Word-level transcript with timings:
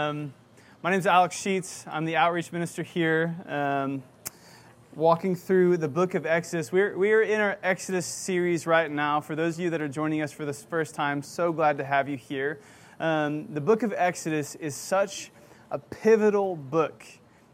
Um, 0.00 0.32
my 0.82 0.90
name 0.90 0.98
is 0.98 1.06
Alec 1.06 1.30
Sheets. 1.30 1.84
I'm 1.86 2.06
the 2.06 2.16
outreach 2.16 2.52
minister 2.52 2.82
here, 2.82 3.36
um, 3.46 4.02
walking 4.94 5.36
through 5.36 5.76
the 5.76 5.88
book 5.88 6.14
of 6.14 6.24
Exodus. 6.24 6.72
We're, 6.72 6.96
we 6.96 7.12
are 7.12 7.20
in 7.20 7.38
our 7.38 7.58
Exodus 7.62 8.06
series 8.06 8.66
right 8.66 8.90
now. 8.90 9.20
For 9.20 9.36
those 9.36 9.56
of 9.56 9.60
you 9.60 9.68
that 9.68 9.82
are 9.82 9.88
joining 9.88 10.22
us 10.22 10.32
for 10.32 10.46
the 10.46 10.54
first 10.54 10.94
time, 10.94 11.20
so 11.20 11.52
glad 11.52 11.76
to 11.76 11.84
have 11.84 12.08
you 12.08 12.16
here. 12.16 12.60
Um, 12.98 13.52
the 13.52 13.60
book 13.60 13.82
of 13.82 13.92
Exodus 13.94 14.54
is 14.54 14.74
such 14.74 15.32
a 15.70 15.78
pivotal 15.78 16.56
book 16.56 17.04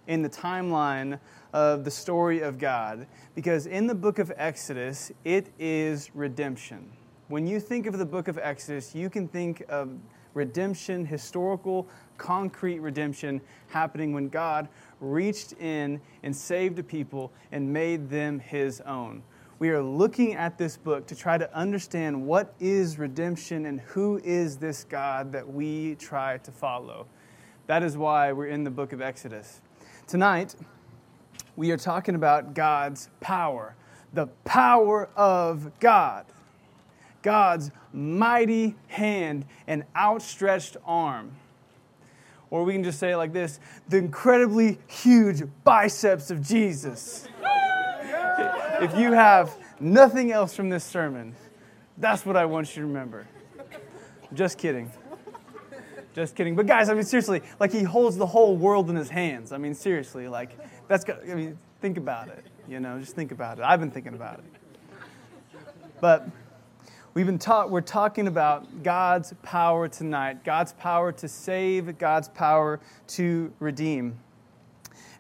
in 0.07 0.23
the 0.23 0.31
timeline 0.31 1.19
of 1.53 1.83
the 1.83 1.91
story 1.91 2.43
of 2.43 2.61
God 2.61 3.09
because 3.35 3.67
in 3.67 3.89
the 3.89 3.95
book 3.95 4.21
of 4.21 4.33
Exodus, 4.37 5.11
it 5.25 5.53
is 5.59 6.15
redemption. 6.15 6.93
When 7.27 7.49
you 7.49 7.59
think 7.59 7.87
of 7.87 7.99
the 7.99 8.07
book 8.07 8.29
of 8.29 8.39
Exodus, 8.39 8.95
you 8.95 9.11
can 9.11 9.27
think 9.27 9.65
of 9.69 9.99
redemption, 10.37 11.05
historical, 11.05 11.89
concrete 12.19 12.79
redemption 12.79 13.41
happening 13.69 14.13
when 14.13 14.29
God 14.29 14.69
reached 15.01 15.55
in 15.55 16.01
and 16.23 16.37
saved 16.37 16.79
a 16.79 16.83
people 16.83 17.33
and 17.51 17.73
made 17.73 18.09
them 18.09 18.39
his 18.39 18.81
own. 18.83 19.23
We 19.59 19.71
are 19.71 19.83
looking 19.83 20.35
at 20.35 20.59
this 20.59 20.77
book 20.77 21.07
to 21.07 21.17
try 21.17 21.39
to 21.39 21.53
understand 21.57 22.27
what 22.27 22.53
is 22.61 22.99
redemption 22.99 23.65
and 23.65 23.81
who 23.81 24.21
is 24.23 24.59
this 24.59 24.85
God 24.85 25.33
that 25.33 25.51
we 25.51 25.95
try 25.95 26.37
to 26.39 26.53
follow. 26.53 27.07
That 27.67 27.83
is 27.83 27.97
why 27.97 28.33
we're 28.33 28.49
in 28.49 28.65
the 28.65 28.71
book 28.71 28.93
of 28.93 29.01
Exodus. 29.01 29.63
Tonight, 30.07 30.55
we 31.57 31.71
are 31.71 31.79
talking 31.79 32.15
about 32.15 32.53
God's 32.53 33.09
power, 33.21 33.75
the 34.13 34.27
power 34.45 35.09
of 35.17 35.81
God. 35.81 36.27
God's 37.27 37.73
mighty 37.93 38.77
hand 38.87 39.47
and 39.67 39.83
outstretched 39.97 40.77
arm. 40.87 41.33
Or 42.51 42.63
we 42.63 42.73
can 42.73 42.85
just 42.85 43.01
say 43.01 43.11
it 43.11 43.17
like 43.17 43.33
this 43.33 43.59
the 43.89 43.97
incredibly 43.97 44.79
huge 44.87 45.43
biceps 45.65 46.31
of 46.31 46.41
Jesus. 46.41 47.27
if 48.81 48.97
you 48.97 49.11
have 49.11 49.59
nothing 49.81 50.31
else 50.31 50.55
from 50.55 50.69
this 50.69 50.85
sermon, 50.85 51.35
that's 51.99 52.25
what 52.25 52.37
I 52.37 52.45
want 52.45 52.77
you 52.77 52.83
to 52.83 52.87
remember. 52.87 53.27
Just 54.33 54.57
kidding. 54.57 54.93
Just 56.15 56.37
kidding. 56.37 56.55
But 56.55 56.69
guys, 56.69 56.89
I 56.89 56.95
mean 56.95 57.03
seriously, 57.03 57.43
like 57.59 57.73
he 57.73 57.83
holds 57.83 58.17
the 58.17 58.27
whole 58.27 58.57
world 58.57 58.89
in 58.89 58.95
his 58.95 59.11
hands. 59.11 59.51
I 59.51 59.59
mean 59.59 59.75
seriously, 59.75 60.29
like 60.29 60.57
that's 60.87 61.05
I 61.11 61.35
mean 61.35 61.59
think 61.81 61.99
about 61.99 62.29
it, 62.29 62.45
you 62.69 62.79
know, 62.79 63.01
just 63.01 63.17
think 63.17 63.33
about 63.33 63.59
it. 63.59 63.65
I've 63.65 63.81
been 63.81 63.91
thinking 63.91 64.15
about 64.15 64.39
it. 64.39 64.45
But 66.01 66.29
We've 67.17 67.25
been 67.25 67.39
taught, 67.39 67.71
we're 67.71 67.81
talking 67.81 68.27
about 68.29 68.83
God's 68.83 69.33
power 69.43 69.89
tonight, 69.89 70.45
God's 70.45 70.75
power 70.75 71.13
to 71.13 71.27
save, 71.27 71.97
God's 71.97 72.29
power 72.29 72.79
to 73.07 73.51
redeem. 73.59 74.19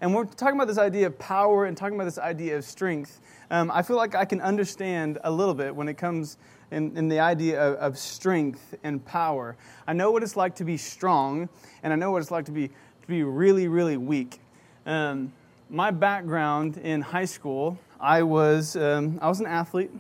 And 0.03 0.15
we're 0.15 0.27
talking 0.27 0.57
about 0.57 0.69
this 0.69 0.77
idea 0.77 1.07
of 1.07 1.19
power 1.19 1.65
and 1.65 1.75
talking 1.75 1.95
about 1.95 2.05
this 2.05 2.19
idea 2.19 2.59
of 2.59 2.67
strength. 2.67 3.23
Um, 3.51 3.71
I 3.71 3.81
feel 3.81 3.97
like 3.97 4.15
I 4.15 4.27
can 4.27 4.43
understand 4.43 5.17
a 5.25 5.31
little 5.31 5.55
bit 5.55 5.75
when 5.75 5.89
it 5.89 5.95
comes 5.95 6.37
in, 6.71 6.95
in 6.99 7.09
the 7.09 7.19
idea 7.19 7.59
of, 7.59 7.77
of, 7.77 7.99
strength 7.99 8.75
and 8.85 9.03
power. 9.07 9.57
I 9.87 9.95
know 9.95 10.11
what 10.11 10.23
it's 10.23 10.37
like 10.37 10.55
to 10.57 10.65
be 10.65 10.77
strong, 10.77 11.49
and 11.83 11.95
I 11.95 11.97
know 11.97 12.11
what 12.11 12.21
it's 12.21 12.31
like 12.31 12.45
to 12.45 12.53
be, 12.53 12.69
to 12.69 13.09
be 13.09 13.23
really, 13.23 13.69
really 13.69 13.97
weak. 13.97 14.39
Um, 14.85 15.33
my 15.71 15.91
background 15.91 16.77
in 16.77 17.01
high 17.01 17.25
school, 17.25 17.79
I 17.99 18.23
was, 18.23 18.77
um, 18.77 19.19
I 19.23 19.31
was 19.31 19.41
an 19.41 19.47
athlete. 19.47 19.93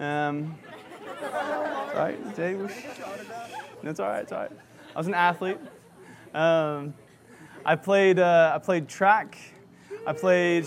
Um, 0.00 0.58
right, 1.22 2.36
Jay? 2.36 2.54
That's 3.82 4.00
all 4.00 4.08
right. 4.08 4.22
It's 4.22 4.32
all 4.32 4.40
right. 4.40 4.50
I 4.94 4.98
was 4.98 5.06
an 5.06 5.14
athlete. 5.14 5.58
Um, 6.34 6.94
I 7.64 7.76
played. 7.76 8.18
Uh, 8.18 8.52
I 8.54 8.58
played 8.58 8.88
track. 8.88 9.36
I 10.06 10.12
played. 10.12 10.66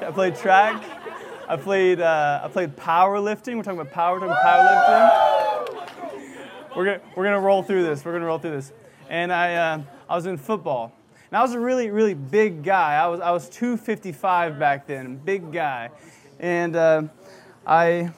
I 0.00 0.10
played 0.12 0.36
track. 0.36 0.82
I 1.48 1.56
played. 1.56 2.00
Uh, 2.00 2.40
I 2.44 2.48
played 2.48 2.76
powerlifting. 2.76 3.56
We're 3.56 3.62
talking 3.62 3.80
about 3.80 3.92
power. 3.92 4.20
We're 4.20 4.28
talking 4.28 4.32
about 4.32 5.68
powerlifting. 5.68 6.76
We're 6.76 6.84
gonna 6.84 7.00
we're 7.16 7.24
gonna 7.24 7.40
roll 7.40 7.62
through 7.62 7.82
this. 7.82 8.04
We're 8.04 8.12
gonna 8.12 8.26
roll 8.26 8.38
through 8.38 8.52
this. 8.52 8.72
And 9.08 9.32
I 9.32 9.54
uh, 9.54 9.82
I 10.08 10.14
was 10.14 10.26
in 10.26 10.36
football. 10.36 10.92
And 11.30 11.36
I 11.36 11.42
was 11.42 11.52
a 11.52 11.60
really 11.60 11.90
really 11.90 12.14
big 12.14 12.62
guy. 12.62 12.94
I 12.94 13.08
was 13.08 13.20
I 13.20 13.32
was 13.32 13.48
255 13.48 14.58
back 14.58 14.86
then, 14.86 15.16
big 15.16 15.52
guy. 15.52 15.90
And 16.38 16.76
uh, 16.76 17.02
I 17.66 18.12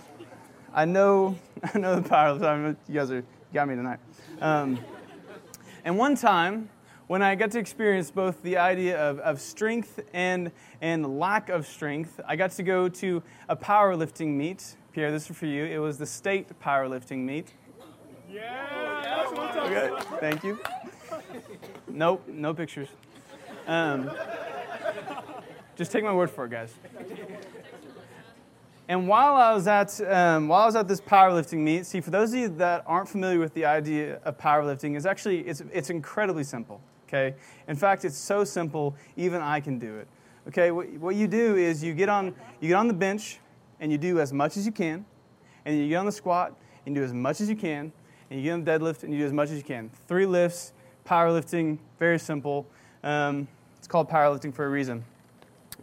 I 0.73 0.85
know, 0.85 1.37
I 1.75 1.79
know 1.79 1.97
the 1.97 2.09
power 2.09 2.29
of 2.29 2.41
time. 2.41 2.77
You 2.89 2.95
guys 2.95 3.11
are 3.11 3.25
got 3.53 3.69
me 3.69 3.75
tonight. 3.75 3.99
Um, 4.41 4.79
and 5.85 5.99
one 5.99 6.15
time, 6.15 6.69
when 7.09 7.23
I 7.23 7.35
got 7.35 7.51
to 7.53 7.59
experience 7.59 8.11
both 8.11 8.41
the 8.43 8.57
idea 8.57 8.97
of, 8.99 9.19
of 9.21 9.41
strength 9.41 9.99
and, 10.15 10.53
and 10.81 11.19
lack 11.19 11.49
of 11.49 11.67
strength, 11.67 12.21
I 12.27 12.37
got 12.37 12.53
to 12.53 12.63
go 12.63 12.89
to 12.89 13.23
a 13.49 13.57
powerlifting 13.57 14.29
meet. 14.29 14.77
Pierre, 14.93 15.11
this 15.11 15.29
is 15.29 15.37
for 15.37 15.47
you. 15.47 15.65
It 15.65 15.79
was 15.79 15.99
the 15.99 16.07
state 16.07 16.49
powerlifting 16.61 17.19
meet. 17.19 17.53
Yeah, 18.31 19.27
okay, 19.65 19.91
thank 20.21 20.45
you. 20.45 20.61
Nope, 21.89 22.23
no 22.29 22.55
pictures. 22.55 22.89
Um, 23.67 24.11
just 25.75 25.91
take 25.91 26.05
my 26.05 26.13
word 26.13 26.31
for 26.31 26.45
it, 26.45 26.51
guys. 26.51 26.73
And 28.91 29.07
while 29.07 29.37
I 29.37 29.53
was 29.55 29.69
at 29.69 30.01
um, 30.11 30.49
while 30.49 30.63
I 30.63 30.67
was 30.67 30.75
at 30.75 30.89
this 30.89 31.01
powerlifting 31.01 31.59
meet, 31.59 31.87
see 31.87 32.01
for 32.01 32.11
those 32.11 32.33
of 32.33 32.41
you 32.41 32.49
that 32.49 32.83
aren't 32.89 33.09
familiar 33.09 33.39
with 33.39 33.55
the 33.55 33.65
idea 33.65 34.19
of 34.25 34.37
powerlifting, 34.37 34.97
is 34.97 35.07
actually 35.07 35.47
it's 35.47 35.63
it's 35.73 35.91
incredibly 35.91 36.43
simple. 36.43 36.81
Okay, 37.07 37.37
in 37.69 37.77
fact, 37.77 38.05
it's 38.05 38.17
so 38.19 38.43
simple 38.43 38.97
even 39.17 39.43
I 39.43 39.61
can 39.61 39.79
do 39.79 39.99
it. 39.99 40.09
Okay, 40.49 40.73
what, 40.73 40.91
what 40.95 41.15
you 41.15 41.29
do 41.29 41.55
is 41.55 41.85
you 41.85 41.95
get 41.95 42.09
on 42.09 42.35
you 42.61 42.67
get 42.67 42.75
on 42.75 42.89
the 42.89 42.95
bench 42.95 43.39
and 43.79 43.93
you 43.93 43.97
do 43.97 44.19
as 44.19 44.33
much 44.33 44.57
as 44.57 44.67
you 44.67 44.73
can, 44.73 45.05
and 45.65 45.79
you 45.79 45.89
get 45.89 45.95
on 45.95 46.07
the 46.07 46.11
squat 46.11 46.57
and 46.85 46.93
do 46.93 47.05
as 47.05 47.13
much 47.13 47.41
as 47.41 47.49
you 47.49 47.55
can, 47.55 47.93
and 48.29 48.41
you 48.41 48.43
get 48.43 48.55
on 48.55 48.65
the 48.65 48.71
deadlift 48.73 49.05
and 49.05 49.13
you 49.13 49.21
do 49.21 49.25
as 49.25 49.33
much 49.33 49.51
as 49.51 49.57
you 49.57 49.63
can. 49.63 49.89
Three 50.09 50.27
lifts, 50.27 50.73
powerlifting, 51.07 51.79
very 52.01 52.19
simple. 52.19 52.67
Um, 53.05 53.47
it's 53.79 53.87
called 53.87 54.11
powerlifting 54.11 54.53
for 54.53 54.67
a 54.67 54.69
reason. 54.69 55.05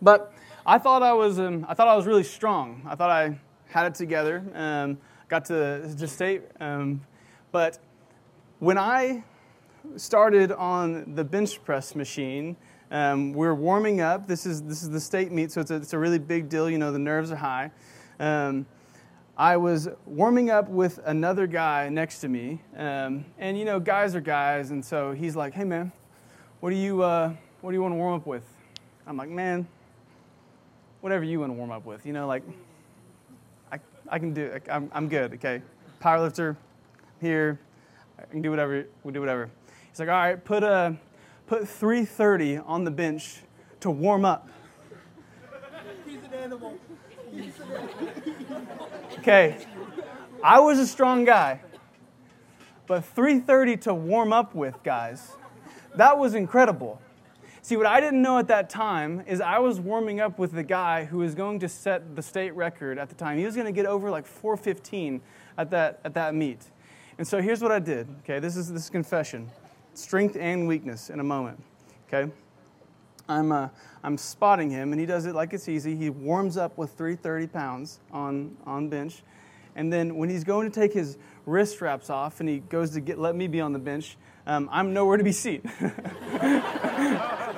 But 0.01 0.34
I 0.69 0.78
thought 0.78 1.01
I 1.01 1.13
was, 1.13 1.39
um, 1.39 1.66
I 1.69 1.73
thought 1.73 1.88
I 1.88 1.95
was 1.95 2.05
really 2.05 2.25
strong. 2.25 2.81
I 2.85 2.95
thought 2.95 3.09
I 3.09 3.39
had 3.67 3.85
it 3.85 3.95
together. 3.95 4.44
Um, 4.53 4.97
got 5.29 5.45
to, 5.45 5.95
to 5.97 6.07
state, 6.09 6.41
um, 6.59 7.00
but 7.53 7.79
when 8.59 8.77
I 8.77 9.23
started 9.95 10.51
on 10.51 11.16
the 11.16 11.23
bench 11.23 11.63
press 11.63 11.95
machine, 11.95 12.57
um, 12.91 13.31
we're 13.31 13.53
warming 13.53 14.01
up. 14.01 14.27
This 14.27 14.45
is 14.45 14.61
this 14.61 14.83
is 14.83 14.89
the 14.89 15.00
state 15.00 15.31
meet, 15.31 15.53
so 15.53 15.61
it's 15.61 15.72
a, 15.72 15.75
it's 15.75 15.94
a 15.94 16.00
really 16.00 16.19
big 16.19 16.50
deal. 16.50 16.69
You 16.69 16.77
know, 16.77 16.91
the 16.91 17.00
nerves 17.00 17.31
are 17.31 17.38
high. 17.38 17.72
Um, 18.19 18.66
I 19.38 19.56
was 19.56 19.88
warming 20.06 20.50
up 20.50 20.67
with 20.67 21.00
another 21.06 21.47
guy 21.47 21.88
next 21.88 22.19
to 22.22 22.27
me, 22.27 22.61
um, 22.75 23.23
and 23.38 23.57
you 23.57 23.63
know, 23.63 23.79
guys 23.79 24.16
are 24.16 24.22
guys, 24.22 24.72
and 24.72 24.83
so 24.83 25.13
he's 25.13 25.35
like, 25.35 25.53
"Hey, 25.53 25.63
man, 25.63 25.94
what 26.59 26.72
do 26.72 26.75
you 26.75 27.03
uh, 27.03 27.33
what 27.61 27.72
do 27.72 27.75
you 27.75 27.81
want 27.81 27.94
to 27.94 27.97
warm 27.97 28.16
up 28.16 28.25
with?" 28.25 28.44
I'm 29.06 29.16
like, 29.16 29.29
"Man, 29.29 29.66
whatever 31.02 31.24
you 31.24 31.40
want 31.40 31.52
to 31.52 31.53
warm 31.53 31.72
up 31.72 31.85
with. 31.85 32.06
You 32.06 32.13
know, 32.13 32.28
like, 32.28 32.44
I, 33.72 33.80
I 34.09 34.19
can 34.19 34.34
do 34.34 34.44
it. 34.44 34.63
I'm, 34.69 34.90
I'm 34.94 35.08
good, 35.09 35.34
okay? 35.35 35.62
Powerlifter, 36.02 36.56
here, 37.19 37.59
I 38.19 38.25
can 38.25 38.41
do 38.41 38.50
whatever, 38.50 38.85
we'll 39.03 39.13
do 39.13 39.19
whatever. 39.19 39.50
He's 39.90 40.00
like, 40.00 40.09
all 40.09 40.16
right, 40.16 40.44
put, 40.44 40.63
a, 40.63 40.96
put 41.47 41.68
330 41.68 42.57
on 42.57 42.84
the 42.84 42.91
bench 42.91 43.41
to 43.81 43.90
warm 43.90 44.25
up. 44.25 44.50
He's 46.06 46.24
an 46.24 46.34
animal. 46.34 46.78
okay, 49.19 49.57
I 50.44 50.59
was 50.59 50.80
a 50.80 50.88
strong 50.88 51.25
guy, 51.25 51.62
but 52.86 53.03
330 53.03 53.78
to 53.78 53.94
warm 53.94 54.31
up 54.31 54.56
with, 54.56 54.75
guys, 54.84 55.34
that 55.96 56.18
was 56.18 56.36
incredible. 56.36 57.01
See, 57.68 57.75
what 57.75 57.86
I 57.86 58.00
didn't 58.00 58.22
know 58.22 58.38
at 58.38 58.48
that 58.48 58.69
time 58.69 59.24
is 59.28 59.42
I 59.42 59.60
was 59.60 59.78
warming 59.78 60.22
up 60.22 60.40
with 60.40 60.54
the 60.54 60.64
guy 60.64 61.04
who 61.04 61.18
was 61.18 61.36
going 61.36 61.60
to 61.60 61.68
set 61.68 62.16
the 62.16 62.22
state 62.22 62.56
record 62.56 62.98
at 62.98 63.10
the 63.10 63.16
time. 63.16 63.38
He 63.38 63.44
was 63.44 63.56
going 63.56 63.66
to 63.66 63.74
get 63.74 63.86
over 63.86 64.10
like 64.10 64.25
415 64.25 65.19
at 65.58 65.69
that, 65.72 66.00
at 66.06 66.14
that 66.14 66.34
meet. 66.34 66.62
And 67.18 67.28
so 67.28 67.42
here's 67.42 67.62
what 67.62 67.74
I 67.74 67.80
did. 67.80 68.08
Okay, 68.19 68.40
this 68.40 68.56
is 68.56 68.72
this 68.72 68.84
is 68.84 68.90
confession, 68.90 69.50
strength 69.96 70.38
and 70.40 70.66
weakness 70.66 71.10
in 71.10 71.19
a 71.19 71.25
moment. 71.25 71.62
Okay, 72.08 72.31
I'm 73.28 73.52
uh, 73.52 73.68
I'm 74.02 74.18
spotting 74.18 74.69
him, 74.69 74.94
and 74.94 75.00
he 75.02 75.06
does 75.06 75.25
it 75.25 75.36
like 75.36 75.52
it's 75.52 75.68
easy. 75.68 75.94
He 75.94 76.10
warms 76.10 76.56
up 76.56 76.78
with 76.78 76.92
330 76.92 77.48
pounds 77.48 78.00
on 78.14 78.56
on 78.66 78.88
bench, 78.88 79.24
and 79.75 79.92
then 79.92 80.16
when 80.16 80.30
he's 80.30 80.46
going 80.46 80.72
to 80.72 80.74
take 80.74 80.94
his 80.94 81.18
wrist 81.46 81.74
straps 81.74 82.10
off, 82.10 82.40
and 82.40 82.48
he 82.48 82.60
goes 82.60 82.92
to 82.92 83.02
get 83.02 83.19
let 83.19 83.36
me 83.36 83.46
be 83.46 83.60
on 83.60 83.74
the 83.74 83.80
bench, 83.80 84.16
um, 84.46 84.69
I'm 84.72 84.94
nowhere 84.94 85.18
to 85.18 85.24
be 85.25 85.34
seen. 85.34 85.69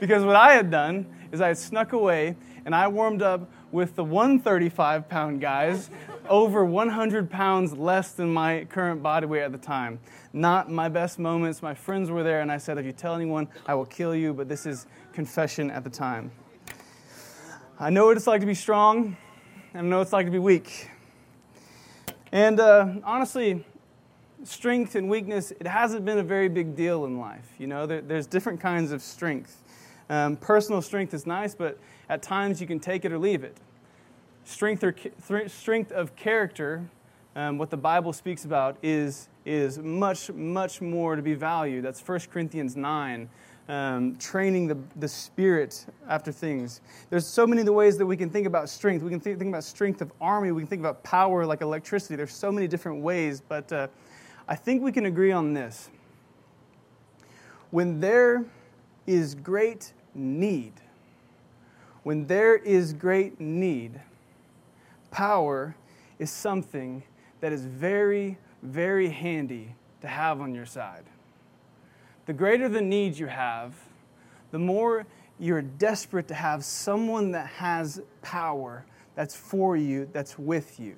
because 0.00 0.24
what 0.24 0.36
I 0.36 0.54
had 0.54 0.70
done 0.70 1.06
is 1.32 1.40
I 1.40 1.48
had 1.48 1.58
snuck 1.58 1.92
away 1.92 2.36
and 2.64 2.74
I 2.74 2.88
warmed 2.88 3.22
up 3.22 3.50
with 3.72 3.96
the 3.96 4.04
135 4.04 5.08
pound 5.08 5.40
guys, 5.40 5.90
over 6.28 6.64
100 6.64 7.28
pounds 7.28 7.72
less 7.72 8.12
than 8.12 8.32
my 8.32 8.64
current 8.70 9.02
body 9.02 9.26
weight 9.26 9.42
at 9.42 9.52
the 9.52 9.58
time. 9.58 9.98
Not 10.32 10.70
my 10.70 10.88
best 10.88 11.18
moments. 11.18 11.60
My 11.60 11.74
friends 11.74 12.10
were 12.10 12.22
there, 12.22 12.40
and 12.40 12.50
I 12.50 12.58
said, 12.58 12.78
If 12.78 12.86
you 12.86 12.92
tell 12.92 13.14
anyone, 13.14 13.48
I 13.66 13.74
will 13.74 13.84
kill 13.84 14.14
you, 14.14 14.32
but 14.32 14.48
this 14.48 14.64
is 14.64 14.86
confession 15.12 15.70
at 15.70 15.84
the 15.84 15.90
time. 15.90 16.30
I 17.78 17.90
know 17.90 18.06
what 18.06 18.16
it's 18.16 18.26
like 18.26 18.40
to 18.40 18.46
be 18.46 18.54
strong, 18.54 19.16
and 19.74 19.86
I 19.86 19.90
know 19.90 19.98
what 19.98 20.02
it's 20.02 20.12
like 20.12 20.26
to 20.26 20.32
be 20.32 20.38
weak. 20.38 20.88
And 22.30 22.60
uh, 22.60 22.94
honestly, 23.02 23.64
strength 24.44 24.94
and 24.94 25.08
weakness, 25.08 25.50
it 25.52 25.66
hasn't 25.66 26.04
been 26.04 26.18
a 26.18 26.22
very 26.22 26.48
big 26.48 26.76
deal 26.76 27.04
in 27.06 27.18
life. 27.18 27.54
You 27.58 27.66
know, 27.66 27.86
there, 27.86 28.00
there's 28.00 28.26
different 28.26 28.60
kinds 28.60 28.92
of 28.92 29.02
strength. 29.02 29.63
Um, 30.10 30.36
personal 30.36 30.82
strength 30.82 31.14
is 31.14 31.26
nice, 31.26 31.54
but 31.54 31.78
at 32.08 32.22
times 32.22 32.60
you 32.60 32.66
can 32.66 32.78
take 32.78 33.04
it 33.04 33.12
or 33.12 33.18
leave 33.18 33.44
it. 33.44 33.56
Strength, 34.44 34.84
or, 34.84 34.92
th- 34.92 35.50
strength 35.50 35.90
of 35.92 36.14
character, 36.16 36.84
um, 37.34 37.56
what 37.56 37.70
the 37.70 37.76
Bible 37.76 38.12
speaks 38.12 38.44
about, 38.44 38.76
is, 38.82 39.28
is 39.46 39.78
much, 39.78 40.30
much 40.30 40.80
more 40.80 41.16
to 41.16 41.22
be 41.22 41.34
valued. 41.34 41.84
That's 41.84 42.06
1 42.06 42.20
Corinthians 42.30 42.76
9. 42.76 43.28
Um, 43.66 44.16
training 44.16 44.66
the, 44.66 44.76
the 44.96 45.08
spirit 45.08 45.86
after 46.06 46.30
things. 46.30 46.82
There's 47.08 47.26
so 47.26 47.46
many 47.46 47.62
of 47.62 47.66
the 47.66 47.72
ways 47.72 47.96
that 47.96 48.04
we 48.04 48.14
can 48.14 48.28
think 48.28 48.46
about 48.46 48.68
strength. 48.68 49.02
We 49.02 49.08
can 49.08 49.20
think, 49.20 49.38
think 49.38 49.48
about 49.48 49.64
strength 49.64 50.02
of 50.02 50.12
army. 50.20 50.52
We 50.52 50.60
can 50.60 50.68
think 50.68 50.80
about 50.80 51.02
power 51.02 51.46
like 51.46 51.62
electricity. 51.62 52.14
There's 52.14 52.34
so 52.34 52.52
many 52.52 52.68
different 52.68 53.00
ways, 53.00 53.40
but 53.40 53.72
uh, 53.72 53.88
I 54.46 54.54
think 54.54 54.82
we 54.82 54.92
can 54.92 55.06
agree 55.06 55.32
on 55.32 55.54
this. 55.54 55.88
When 57.70 58.00
there 58.00 58.44
is 59.06 59.34
great 59.34 59.92
need, 60.14 60.72
when 62.02 62.26
there 62.26 62.56
is 62.56 62.92
great 62.92 63.40
need, 63.40 64.00
power 65.10 65.74
is 66.18 66.30
something 66.30 67.02
that 67.40 67.52
is 67.52 67.64
very, 67.64 68.38
very 68.62 69.08
handy 69.08 69.74
to 70.00 70.08
have 70.08 70.40
on 70.40 70.54
your 70.54 70.66
side. 70.66 71.04
The 72.26 72.32
greater 72.32 72.68
the 72.68 72.80
need 72.80 73.18
you 73.18 73.26
have, 73.26 73.74
the 74.50 74.58
more 74.58 75.06
you're 75.38 75.62
desperate 75.62 76.28
to 76.28 76.34
have 76.34 76.64
someone 76.64 77.32
that 77.32 77.46
has 77.46 78.00
power 78.22 78.84
that's 79.14 79.34
for 79.34 79.76
you, 79.76 80.08
that's 80.12 80.38
with 80.38 80.78
you. 80.80 80.96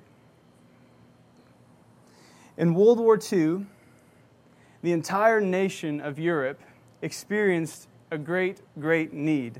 In 2.57 2.73
World 2.73 2.99
War 2.99 3.19
II, 3.31 3.65
the 4.81 4.91
entire 4.91 5.39
nation 5.41 6.01
of 6.01 6.17
Europe 6.17 6.59
experienced 7.01 7.87
a 8.11 8.17
great, 8.17 8.61
great 8.79 9.13
need. 9.13 9.57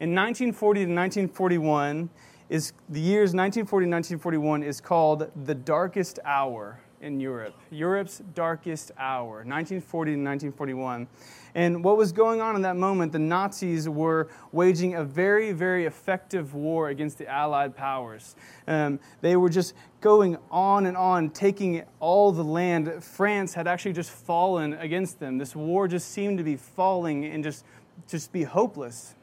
In 0.00 0.14
1940 0.14 0.80
to 0.86 0.92
1941, 0.92 2.10
is 2.50 2.72
the 2.90 3.00
years 3.00 3.32
1940 3.32 3.86
to 3.86 3.90
1941 3.90 4.62
is 4.62 4.80
called 4.80 5.30
the 5.44 5.54
darkest 5.54 6.18
hour 6.24 6.78
in 7.04 7.20
Europe. 7.20 7.54
Europe's 7.70 8.22
darkest 8.34 8.90
hour, 8.98 9.44
1940 9.44 10.12
to 10.12 10.16
1941. 10.16 11.06
And 11.54 11.84
what 11.84 11.96
was 11.96 12.10
going 12.10 12.40
on 12.40 12.56
in 12.56 12.62
that 12.62 12.76
moment, 12.76 13.12
the 13.12 13.18
Nazis 13.18 13.88
were 13.88 14.28
waging 14.50 14.94
a 14.94 15.04
very, 15.04 15.52
very 15.52 15.84
effective 15.84 16.54
war 16.54 16.88
against 16.88 17.18
the 17.18 17.28
Allied 17.28 17.76
powers. 17.76 18.34
Um, 18.66 18.98
they 19.20 19.36
were 19.36 19.50
just 19.50 19.74
going 20.00 20.36
on 20.50 20.86
and 20.86 20.96
on, 20.96 21.30
taking 21.30 21.84
all 22.00 22.32
the 22.32 22.42
land. 22.42 23.04
France 23.04 23.54
had 23.54 23.68
actually 23.68 23.92
just 23.92 24.10
fallen 24.10 24.72
against 24.74 25.20
them. 25.20 25.38
This 25.38 25.54
war 25.54 25.86
just 25.86 26.10
seemed 26.10 26.38
to 26.38 26.44
be 26.44 26.56
falling 26.56 27.24
and 27.26 27.44
just, 27.44 27.64
just 28.08 28.32
be 28.32 28.42
hopeless. 28.42 29.14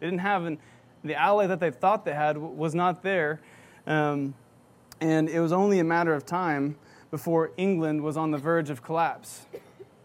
They 0.00 0.06
didn't 0.06 0.20
have 0.20 0.44
an, 0.44 0.58
the 1.04 1.14
ally 1.14 1.46
that 1.46 1.60
they 1.60 1.70
thought 1.70 2.04
they 2.04 2.14
had 2.14 2.36
was 2.36 2.74
not 2.74 3.02
there. 3.02 3.40
Um, 3.86 4.34
and 5.00 5.28
it 5.28 5.40
was 5.40 5.52
only 5.52 5.78
a 5.78 5.84
matter 5.84 6.14
of 6.14 6.24
time 6.26 6.76
before 7.10 7.52
England 7.56 8.02
was 8.02 8.16
on 8.16 8.30
the 8.30 8.38
verge 8.38 8.70
of 8.70 8.82
collapse. 8.82 9.46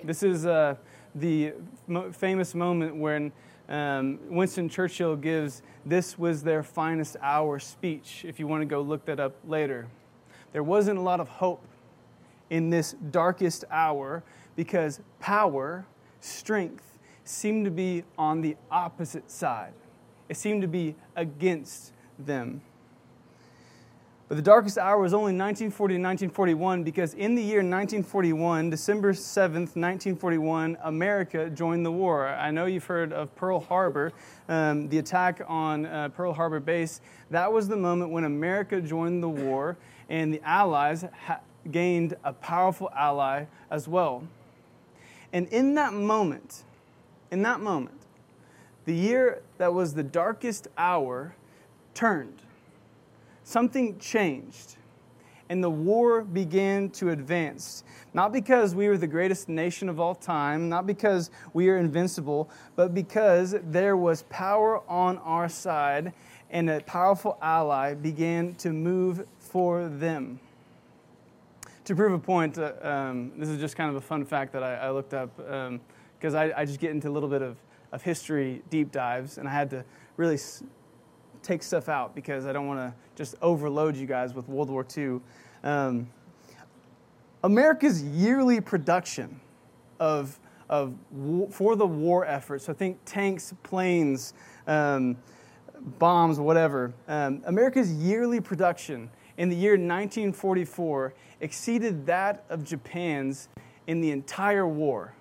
This 0.04 0.24
is 0.24 0.46
uh, 0.46 0.76
the 1.16 1.54
mo- 1.88 2.12
famous 2.12 2.56
moment 2.56 2.96
when 2.96 3.32
um, 3.70 4.20
Winston 4.30 4.70
Churchill 4.70 5.16
gives 5.16 5.62
This 5.86 6.18
Was 6.18 6.44
Their 6.44 6.64
Finest 6.64 7.18
Hour 7.22 7.60
speech, 7.60 8.26
if 8.28 8.40
you 8.40 8.48
want 8.48 8.62
to 8.62 8.66
go 8.66 8.82
look 8.82 9.06
that 9.06 9.20
up 9.20 9.34
later. 9.48 9.88
There 10.52 10.64
wasn't 10.64 10.98
a 10.98 11.02
lot 11.02 11.20
of 11.20 11.30
hope 11.30 11.64
in 12.50 12.70
this 12.70 12.96
darkest 13.12 13.64
hour 13.72 14.24
because 14.56 15.00
power, 15.20 15.86
strength, 16.20 17.00
seemed 17.24 17.66
to 17.66 17.72
be 17.72 18.04
on 18.18 18.42
the 18.42 18.58
opposite 18.70 19.32
side. 19.32 19.74
It 20.28 20.38
seemed 20.38 20.62
to 20.62 20.68
be 20.68 20.96
against 21.16 21.94
them. 22.20 22.62
But 24.32 24.38
the 24.38 24.44
darkest 24.44 24.78
hour 24.78 24.98
was 24.98 25.14
only 25.14 25.34
1940 25.34 25.96
to 25.96 26.00
1941 26.00 26.84
because 26.84 27.16
in 27.16 27.36
the 27.36 27.42
year 27.42 27.58
1941, 27.58 28.70
December 28.70 29.12
7th, 29.12 29.76
1941, 29.76 30.78
America 30.84 31.50
joined 31.50 31.86
the 31.86 31.92
war. 31.92 32.30
I 32.30 32.50
know 32.50 32.66
you've 32.66 32.86
heard 32.86 33.12
of 33.12 33.36
Pearl 33.36 33.60
Harbor, 33.60 34.14
um, 34.48 34.88
the 34.88 35.00
attack 35.00 35.42
on 35.50 35.86
uh, 35.86 36.08
Pearl 36.16 36.32
Harbor 36.32 36.62
base. 36.62 37.02
That 37.30 37.52
was 37.52 37.68
the 37.68 37.76
moment 37.76 38.12
when 38.12 38.24
America 38.24 38.80
joined 38.80 39.22
the 39.22 39.28
war 39.28 39.76
and 40.08 40.34
the 40.34 40.40
Allies 40.46 41.04
ha- 41.26 41.42
gained 41.70 42.16
a 42.24 42.32
powerful 42.32 42.90
ally 42.96 43.48
as 43.70 43.90
well. 43.90 44.24
And 45.34 45.46
in 45.50 45.76
that 45.76 45.92
moment, 45.92 46.64
in 47.32 47.42
that 47.42 47.60
moment, 47.60 48.00
the 48.86 48.96
year 48.96 49.42
that 49.58 49.74
was 49.74 49.94
the 49.94 50.04
darkest 50.04 50.70
hour 50.78 51.36
turned 51.94 52.44
something 53.52 54.00
changed 54.00 54.78
and 55.52 55.62
the 55.62 55.70
war 55.70 56.22
began 56.22 56.90
to 56.92 57.10
advance. 57.10 57.84
Not 58.14 58.32
because 58.32 58.74
we 58.74 58.88
were 58.88 58.98
the 58.98 59.06
greatest 59.06 59.50
nation 59.50 59.90
of 59.90 60.00
all 60.00 60.16
time, 60.16 60.70
not 60.70 60.88
because 60.88 61.30
we 61.54 61.68
are 61.68 61.76
invincible, 61.76 62.50
but 62.78 62.94
because 62.94 63.56
there 63.64 63.98
was 63.98 64.24
power 64.30 64.82
on 64.90 65.18
our 65.18 65.50
side 65.50 66.14
and 66.52 66.70
a 66.70 66.80
powerful 66.80 67.38
ally 67.42 67.94
began 67.94 68.56
to 68.56 68.72
move 68.72 69.26
for 69.40 69.90
them. 69.90 70.40
To 71.84 71.96
prove 71.98 72.14
a 72.14 72.20
point, 72.20 72.58
uh, 72.58 72.72
um, 72.82 73.34
this 73.38 73.50
is 73.50 73.60
just 73.60 73.76
kind 73.76 73.90
of 73.90 73.98
a 73.98 74.02
fun 74.02 74.24
fact 74.24 74.54
that 74.54 74.64
I, 74.64 74.76
I 74.76 74.92
looked 74.92 75.14
up 75.14 75.36
because 75.36 76.34
um, 76.34 76.40
I, 76.40 76.54
I, 76.56 76.64
just 76.64 76.80
get 76.80 76.92
into 76.92 77.10
a 77.10 77.12
little 77.12 77.28
bit 77.28 77.42
of, 77.42 77.58
of 77.92 78.02
history 78.02 78.62
deep 78.70 78.92
dives, 78.92 79.38
and 79.38 79.50
I 79.50 79.52
had 79.52 79.70
to 79.72 79.84
really 80.16 80.38
take 81.44 81.64
stuff 81.64 81.90
out 81.90 82.16
because 82.16 82.46
I 82.46 82.54
don't 82.54 82.68
want 82.68 82.80
to 82.80 82.94
just 83.16 83.36
overload 83.42 83.96
you 83.96 84.06
guys 84.06 84.34
with 84.34 84.48
World 84.48 84.70
War 84.70 84.86
II. 84.98 85.20
Um, 85.64 86.10
America's 87.44 88.04
yearly 88.04 88.62
production 88.62 89.40
of, 90.00 90.40
of 90.70 90.96
for 91.50 91.76
the 91.76 91.86
war 91.86 92.26
effort, 92.26 92.62
so 92.62 92.74
think 92.74 92.98
tanks, 93.06 93.54
planes, 93.64 94.34
um, 94.68 95.18
bombs, 96.00 96.40
whatever. 96.40 96.94
Um, 97.08 97.42
America's 97.46 97.92
yearly 97.92 98.40
production 98.40 99.10
in 99.38 99.50
the 99.50 99.56
year 99.56 99.72
1944 99.72 101.14
exceeded 101.40 102.06
that 102.06 102.46
of 102.50 102.64
Japan's 102.64 103.50
in 103.88 104.02
the 104.02 104.12
entire 104.12 104.68
war. 104.68 105.14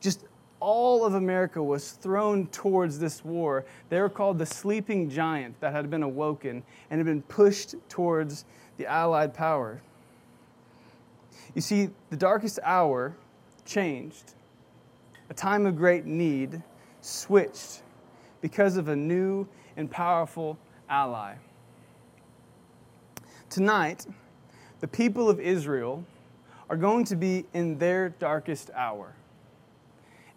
Just 0.00 0.24
all 0.60 1.04
of 1.04 1.14
America 1.14 1.62
was 1.62 1.92
thrown 1.92 2.46
towards 2.48 2.98
this 2.98 3.24
war. 3.24 3.64
They 3.88 4.00
were 4.00 4.08
called 4.08 4.38
the 4.38 4.46
sleeping 4.46 5.08
giant 5.08 5.60
that 5.60 5.72
had 5.72 5.90
been 5.90 6.02
awoken 6.02 6.62
and 6.90 6.98
had 6.98 7.06
been 7.06 7.22
pushed 7.22 7.74
towards 7.88 8.44
the 8.76 8.86
Allied 8.86 9.34
power. 9.34 9.80
You 11.54 11.60
see, 11.60 11.90
the 12.10 12.16
darkest 12.16 12.58
hour 12.62 13.16
changed. 13.64 14.34
A 15.30 15.34
time 15.34 15.66
of 15.66 15.76
great 15.76 16.06
need 16.06 16.62
switched 17.00 17.82
because 18.40 18.76
of 18.76 18.88
a 18.88 18.96
new 18.96 19.46
and 19.76 19.90
powerful 19.90 20.58
ally. 20.88 21.34
Tonight, 23.50 24.06
the 24.80 24.88
people 24.88 25.28
of 25.28 25.40
Israel 25.40 26.04
are 26.68 26.76
going 26.76 27.04
to 27.06 27.16
be 27.16 27.46
in 27.54 27.78
their 27.78 28.10
darkest 28.10 28.70
hour 28.74 29.14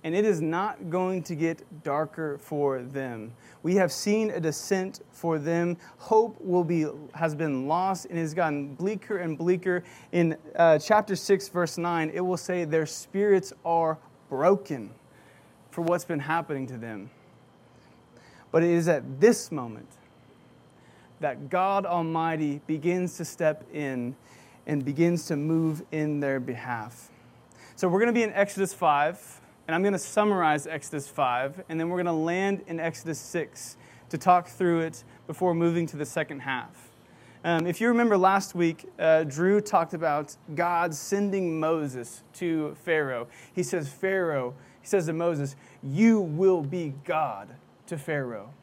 and 0.03 0.15
it 0.15 0.25
is 0.25 0.41
not 0.41 0.89
going 0.89 1.21
to 1.23 1.35
get 1.35 1.63
darker 1.83 2.37
for 2.39 2.81
them. 2.81 3.31
We 3.63 3.75
have 3.75 3.91
seen 3.91 4.31
a 4.31 4.39
descent 4.39 5.01
for 5.11 5.37
them. 5.37 5.77
Hope 5.97 6.39
will 6.41 6.63
be 6.63 6.87
has 7.13 7.35
been 7.35 7.67
lost 7.67 8.07
and 8.07 8.17
has 8.17 8.33
gotten 8.33 8.73
bleaker 8.73 9.17
and 9.17 9.37
bleaker. 9.37 9.83
In 10.11 10.37
uh, 10.55 10.79
chapter 10.79 11.15
six, 11.15 11.47
verse 11.49 11.77
nine, 11.77 12.11
it 12.13 12.21
will 12.21 12.37
say 12.37 12.65
their 12.65 12.87
spirits 12.87 13.53
are 13.63 13.97
broken 14.29 14.89
for 15.69 15.81
what's 15.81 16.05
been 16.05 16.19
happening 16.19 16.65
to 16.67 16.77
them. 16.77 17.11
But 18.51 18.63
it 18.63 18.71
is 18.71 18.87
at 18.87 19.21
this 19.21 19.51
moment 19.51 19.87
that 21.19 21.49
God 21.49 21.85
Almighty 21.85 22.61
begins 22.65 23.17
to 23.17 23.25
step 23.25 23.63
in 23.71 24.15
and 24.65 24.83
begins 24.83 25.27
to 25.27 25.35
move 25.35 25.83
in 25.91 26.19
their 26.19 26.39
behalf. 26.39 27.09
So 27.75 27.87
we're 27.87 27.99
going 27.99 28.07
to 28.07 28.13
be 28.13 28.23
in 28.23 28.33
Exodus 28.33 28.73
5. 28.73 29.40
And 29.67 29.75
I'm 29.75 29.81
going 29.83 29.93
to 29.93 29.99
summarize 29.99 30.67
Exodus 30.67 31.07
5, 31.07 31.63
and 31.69 31.79
then 31.79 31.89
we're 31.89 31.97
going 31.97 32.05
to 32.07 32.11
land 32.11 32.63
in 32.67 32.79
Exodus 32.79 33.19
6 33.19 33.77
to 34.09 34.17
talk 34.17 34.47
through 34.47 34.81
it 34.81 35.03
before 35.27 35.53
moving 35.53 35.85
to 35.87 35.97
the 35.97 36.05
second 36.05 36.39
half. 36.39 36.89
Um, 37.43 37.65
if 37.65 37.81
you 37.81 37.87
remember 37.87 38.17
last 38.17 38.53
week, 38.53 38.85
uh, 38.99 39.23
Drew 39.23 39.61
talked 39.61 39.93
about 39.93 40.35
God 40.53 40.93
sending 40.93 41.59
Moses 41.59 42.23
to 42.33 42.75
Pharaoh. 42.83 43.27
He 43.53 43.63
says, 43.63 43.89
Pharaoh, 43.89 44.53
he 44.81 44.87
says 44.87 45.07
to 45.07 45.13
Moses, 45.13 45.55
You 45.81 46.19
will 46.19 46.61
be 46.61 46.93
God 47.03 47.49
to 47.87 47.97
Pharaoh. 47.97 48.53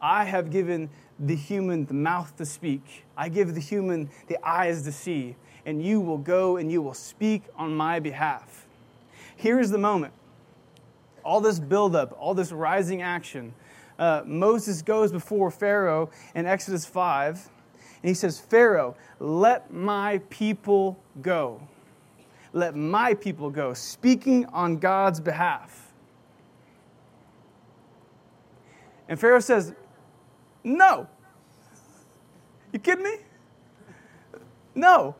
I 0.00 0.24
have 0.24 0.50
given 0.50 0.88
the 1.18 1.36
human 1.36 1.84
the 1.84 1.94
mouth 1.94 2.36
to 2.36 2.46
speak, 2.46 3.04
I 3.16 3.28
give 3.28 3.54
the 3.54 3.60
human 3.60 4.10
the 4.26 4.38
eyes 4.46 4.82
to 4.82 4.92
see, 4.92 5.36
and 5.64 5.84
you 5.84 6.00
will 6.00 6.18
go 6.18 6.56
and 6.56 6.72
you 6.72 6.82
will 6.82 6.94
speak 6.94 7.42
on 7.56 7.74
my 7.74 8.00
behalf. 8.00 8.66
Here 9.36 9.60
is 9.60 9.70
the 9.70 9.78
moment. 9.78 10.12
All 11.24 11.40
this 11.40 11.58
buildup, 11.58 12.16
all 12.18 12.34
this 12.34 12.52
rising 12.52 13.02
action. 13.02 13.54
Uh, 13.98 14.22
Moses 14.24 14.82
goes 14.82 15.12
before 15.12 15.50
Pharaoh 15.50 16.10
in 16.34 16.46
Exodus 16.46 16.84
5 16.84 17.48
and 18.02 18.08
he 18.08 18.14
says, 18.14 18.40
Pharaoh, 18.40 18.96
let 19.20 19.72
my 19.72 20.20
people 20.28 20.98
go. 21.20 21.60
Let 22.52 22.74
my 22.74 23.14
people 23.14 23.48
go, 23.48 23.72
speaking 23.74 24.46
on 24.46 24.78
God's 24.78 25.20
behalf. 25.20 25.92
And 29.08 29.18
Pharaoh 29.18 29.40
says, 29.40 29.74
No. 30.64 31.06
You 32.72 32.78
kidding 32.78 33.04
me? 33.04 33.16
No. 34.74 35.14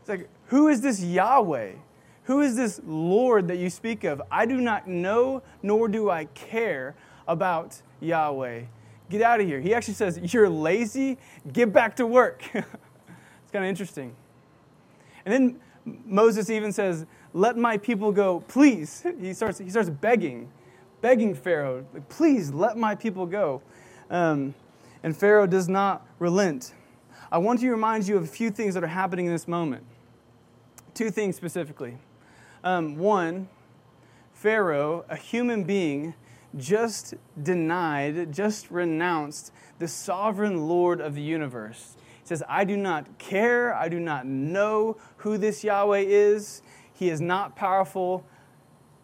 It's 0.00 0.08
like, 0.08 0.28
who 0.46 0.68
is 0.68 0.80
this 0.80 1.02
Yahweh? 1.02 1.72
Who 2.24 2.40
is 2.40 2.56
this 2.56 2.80
Lord 2.86 3.48
that 3.48 3.56
you 3.56 3.70
speak 3.70 4.04
of? 4.04 4.22
I 4.30 4.46
do 4.46 4.60
not 4.60 4.86
know, 4.86 5.42
nor 5.62 5.88
do 5.88 6.10
I 6.10 6.26
care 6.26 6.94
about 7.26 7.80
Yahweh. 8.00 8.62
Get 9.08 9.22
out 9.22 9.40
of 9.40 9.46
here. 9.46 9.60
He 9.60 9.74
actually 9.74 9.94
says, 9.94 10.32
You're 10.32 10.48
lazy, 10.48 11.18
get 11.52 11.72
back 11.72 11.96
to 11.96 12.06
work. 12.06 12.42
it's 12.54 13.52
kind 13.52 13.64
of 13.64 13.68
interesting. 13.68 14.14
And 15.24 15.32
then 15.32 15.60
Moses 15.84 16.50
even 16.50 16.72
says, 16.72 17.06
Let 17.34 17.56
my 17.56 17.76
people 17.76 18.12
go, 18.12 18.40
please. 18.46 19.04
He 19.20 19.34
starts, 19.34 19.58
he 19.58 19.70
starts 19.70 19.90
begging, 19.90 20.50
begging 21.00 21.34
Pharaoh, 21.34 21.84
Please 22.08 22.50
let 22.52 22.76
my 22.76 22.94
people 22.94 23.26
go. 23.26 23.62
Um, 24.10 24.54
and 25.02 25.16
Pharaoh 25.16 25.46
does 25.46 25.68
not 25.68 26.06
relent. 26.18 26.74
I 27.32 27.38
want 27.38 27.60
to 27.60 27.70
remind 27.70 28.06
you 28.06 28.16
of 28.16 28.24
a 28.24 28.26
few 28.26 28.50
things 28.50 28.74
that 28.74 28.84
are 28.84 28.88
happening 28.88 29.26
in 29.26 29.32
this 29.32 29.48
moment. 29.48 29.84
Two 30.94 31.10
things 31.10 31.36
specifically. 31.36 31.96
Um, 32.62 32.96
one, 32.96 33.48
Pharaoh, 34.32 35.04
a 35.08 35.16
human 35.16 35.64
being, 35.64 36.14
just 36.56 37.14
denied, 37.40 38.32
just 38.32 38.70
renounced 38.70 39.52
the 39.78 39.88
sovereign 39.88 40.68
Lord 40.68 41.00
of 41.00 41.14
the 41.14 41.22
universe. 41.22 41.96
He 42.22 42.26
says, 42.26 42.42
I 42.48 42.64
do 42.64 42.76
not 42.76 43.18
care, 43.18 43.74
I 43.74 43.88
do 43.88 44.00
not 44.00 44.26
know 44.26 44.96
who 45.18 45.38
this 45.38 45.64
Yahweh 45.64 46.04
is. 46.06 46.62
He 46.92 47.08
is 47.08 47.20
not 47.20 47.56
powerful. 47.56 48.24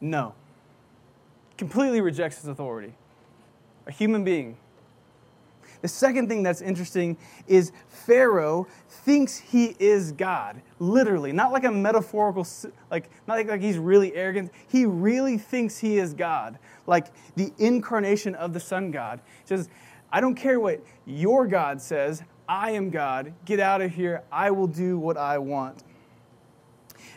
No. 0.00 0.34
Completely 1.56 2.00
rejects 2.00 2.38
his 2.38 2.48
authority. 2.48 2.94
A 3.86 3.92
human 3.92 4.24
being. 4.24 4.58
The 5.86 5.90
second 5.90 6.28
thing 6.28 6.42
that's 6.42 6.62
interesting 6.62 7.16
is 7.46 7.70
Pharaoh 7.88 8.66
thinks 8.88 9.36
he 9.36 9.76
is 9.78 10.10
God, 10.10 10.60
literally, 10.80 11.30
not 11.30 11.52
like 11.52 11.62
a 11.62 11.70
metaphorical, 11.70 12.44
like 12.90 13.08
not 13.28 13.34
like, 13.34 13.46
like 13.46 13.60
he's 13.60 13.78
really 13.78 14.12
arrogant. 14.16 14.50
He 14.66 14.84
really 14.84 15.38
thinks 15.38 15.78
he 15.78 15.98
is 15.98 16.12
God, 16.12 16.58
like 16.88 17.06
the 17.36 17.52
incarnation 17.58 18.34
of 18.34 18.52
the 18.52 18.58
sun 18.58 18.90
God. 18.90 19.20
He 19.42 19.46
says, 19.46 19.68
I 20.10 20.20
don't 20.20 20.34
care 20.34 20.58
what 20.58 20.80
your 21.04 21.46
God 21.46 21.80
says, 21.80 22.24
I 22.48 22.72
am 22.72 22.90
God. 22.90 23.32
Get 23.44 23.60
out 23.60 23.80
of 23.80 23.92
here. 23.92 24.24
I 24.32 24.50
will 24.50 24.66
do 24.66 24.98
what 24.98 25.16
I 25.16 25.38
want. 25.38 25.84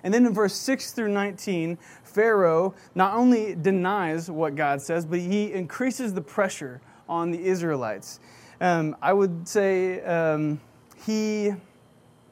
And 0.03 0.13
then 0.13 0.27
in 0.27 0.33
verse 0.35 0.53
6 0.53 0.91
through 0.91 1.09
19, 1.09 1.79
Pharaoh 2.03 2.75
not 2.93 3.15
only 3.15 3.55
denies 3.55 4.29
what 4.29 4.53
God 4.53 4.79
says, 4.79 5.07
but 5.07 5.17
he 5.17 5.53
increases 5.53 6.13
the 6.13 6.21
pressure 6.21 6.81
on 7.07 7.31
the 7.31 7.43
Israelites. 7.43 8.19
Um, 8.61 8.97
I 9.01 9.13
would 9.13 9.47
say 9.47 10.01
um, 10.01 10.59
he 11.05 11.53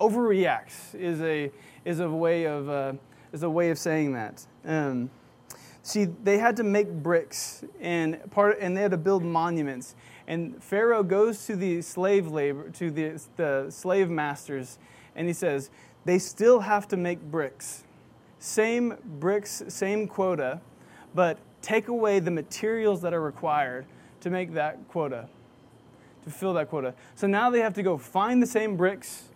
overreacts 0.02 0.94
is 0.94 1.22
a 1.22 1.52
is 1.86 2.02
a 2.02 2.10
way 2.10 2.46
of 2.46 2.70
uh, 2.70 2.94
is 3.32 3.44
a 3.44 3.50
way 3.50 3.70
of 3.70 3.80
saying 3.80 4.12
that. 4.14 4.46
Um, 4.66 5.10
see, 5.84 6.06
they 6.06 6.38
had 6.38 6.58
to 6.58 6.64
make 6.64 6.92
bricks 6.92 7.64
and 7.80 8.20
part 8.32 8.58
and 8.60 8.76
they 8.76 8.82
had 8.82 8.92
to 8.92 8.98
build 8.98 9.24
monuments. 9.24 9.96
And 10.28 10.62
Pharaoh 10.62 11.04
goes 11.04 11.46
to 11.46 11.56
the 11.56 11.82
slave 11.82 12.28
labor 12.28 12.70
to 12.72 12.92
the 12.92 13.22
the 13.38 13.68
slave 13.70 14.10
masters, 14.10 14.80
and 15.16 15.28
he 15.28 15.34
says 15.34 15.70
they 16.04 16.20
still 16.20 16.60
have 16.60 16.90
to 16.90 16.98
make 16.98 17.22
bricks, 17.22 17.86
same 18.40 18.98
bricks, 19.20 19.64
same 19.70 20.10
quota, 20.10 20.60
but 21.16 21.38
take 21.62 21.88
away 21.88 22.20
the 22.20 22.32
materials 22.32 23.02
that 23.02 23.14
are 23.14 23.22
required 23.22 23.86
to 24.20 24.30
make 24.30 24.52
that 24.54 24.86
quota 24.90 25.30
to 26.28 26.34
fill 26.34 26.54
that 26.54 26.70
quota. 26.70 26.94
So 27.16 27.28
now 27.28 27.50
they 27.50 27.60
have 27.60 27.74
to 27.76 27.84
go 27.84 27.98
find 27.98 28.42
the 28.42 28.48
same 28.48 28.76
bricks 28.78 29.30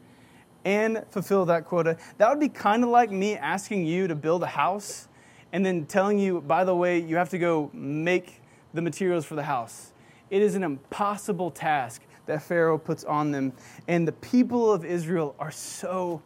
and 0.64 1.04
fulfill 1.10 1.46
that 1.46 1.66
quota. 1.66 1.98
That 2.18 2.30
would 2.30 2.40
be 2.40 2.50
kind 2.50 2.84
of 2.84 2.90
like 2.90 3.12
me 3.12 3.36
asking 3.36 3.86
you 3.86 4.08
to 4.08 4.16
build 4.16 4.44
a 4.44 4.48
house 4.48 5.08
and 5.54 5.66
then 5.66 5.86
telling 5.86 6.20
you, 6.20 6.42
by 6.42 6.64
the 6.64 6.76
way, 6.76 7.00
you 7.00 7.16
have 7.16 7.30
to 7.30 7.38
go 7.38 7.70
make 7.74 8.42
the 8.74 8.82
materials 8.82 9.26
for 9.26 9.36
the 9.36 9.44
house. 9.44 9.94
It 10.30 10.42
is 10.42 10.56
an 10.56 10.64
impossible 10.64 11.52
task 11.52 12.02
that 12.26 12.42
Pharaoh 12.42 12.78
puts 12.78 13.04
on 13.04 13.32
them. 13.32 13.54
And 13.88 14.08
the 14.08 14.14
people 14.14 14.72
of 14.72 14.86
Israel 14.86 15.36
are 15.40 15.52
so 15.52 16.22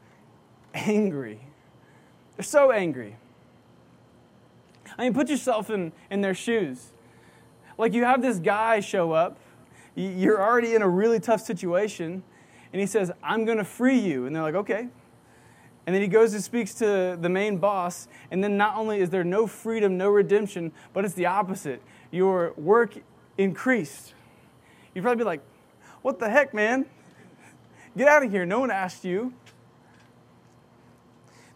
angry. 0.73 1.39
They're 2.35 2.43
so 2.43 2.71
angry. 2.71 3.15
I 4.97 5.03
mean, 5.03 5.13
put 5.13 5.29
yourself 5.29 5.69
in, 5.69 5.91
in 6.11 6.21
their 6.21 6.35
shoes. 6.35 6.91
Like 7.77 7.93
you 7.93 8.03
have 8.03 8.21
this 8.21 8.39
guy 8.39 8.79
show 8.79 9.11
up 9.11 9.37
you're 9.95 10.41
already 10.41 10.75
in 10.75 10.81
a 10.81 10.87
really 10.87 11.19
tough 11.19 11.41
situation. 11.41 12.23
And 12.73 12.79
he 12.79 12.85
says, 12.85 13.11
I'm 13.23 13.45
going 13.45 13.57
to 13.57 13.63
free 13.63 13.97
you. 13.97 14.25
And 14.25 14.35
they're 14.35 14.43
like, 14.43 14.55
okay. 14.55 14.89
And 15.87 15.93
then 15.93 16.01
he 16.01 16.07
goes 16.07 16.33
and 16.33 16.43
speaks 16.43 16.73
to 16.75 17.17
the 17.19 17.29
main 17.29 17.57
boss. 17.57 18.07
And 18.31 18.43
then 18.43 18.57
not 18.57 18.75
only 18.75 18.99
is 18.99 19.09
there 19.09 19.23
no 19.23 19.47
freedom, 19.47 19.97
no 19.97 20.09
redemption, 20.09 20.71
but 20.93 21.05
it's 21.05 21.13
the 21.13 21.27
opposite. 21.27 21.81
Your 22.11 22.53
work 22.57 22.95
increased. 23.37 24.13
You'd 24.93 25.03
probably 25.03 25.23
be 25.23 25.25
like, 25.25 25.41
what 26.01 26.19
the 26.19 26.29
heck, 26.29 26.53
man? 26.53 26.85
Get 27.95 28.07
out 28.07 28.23
of 28.23 28.31
here. 28.31 28.45
No 28.45 28.59
one 28.59 28.71
asked 28.71 29.05
you. 29.05 29.33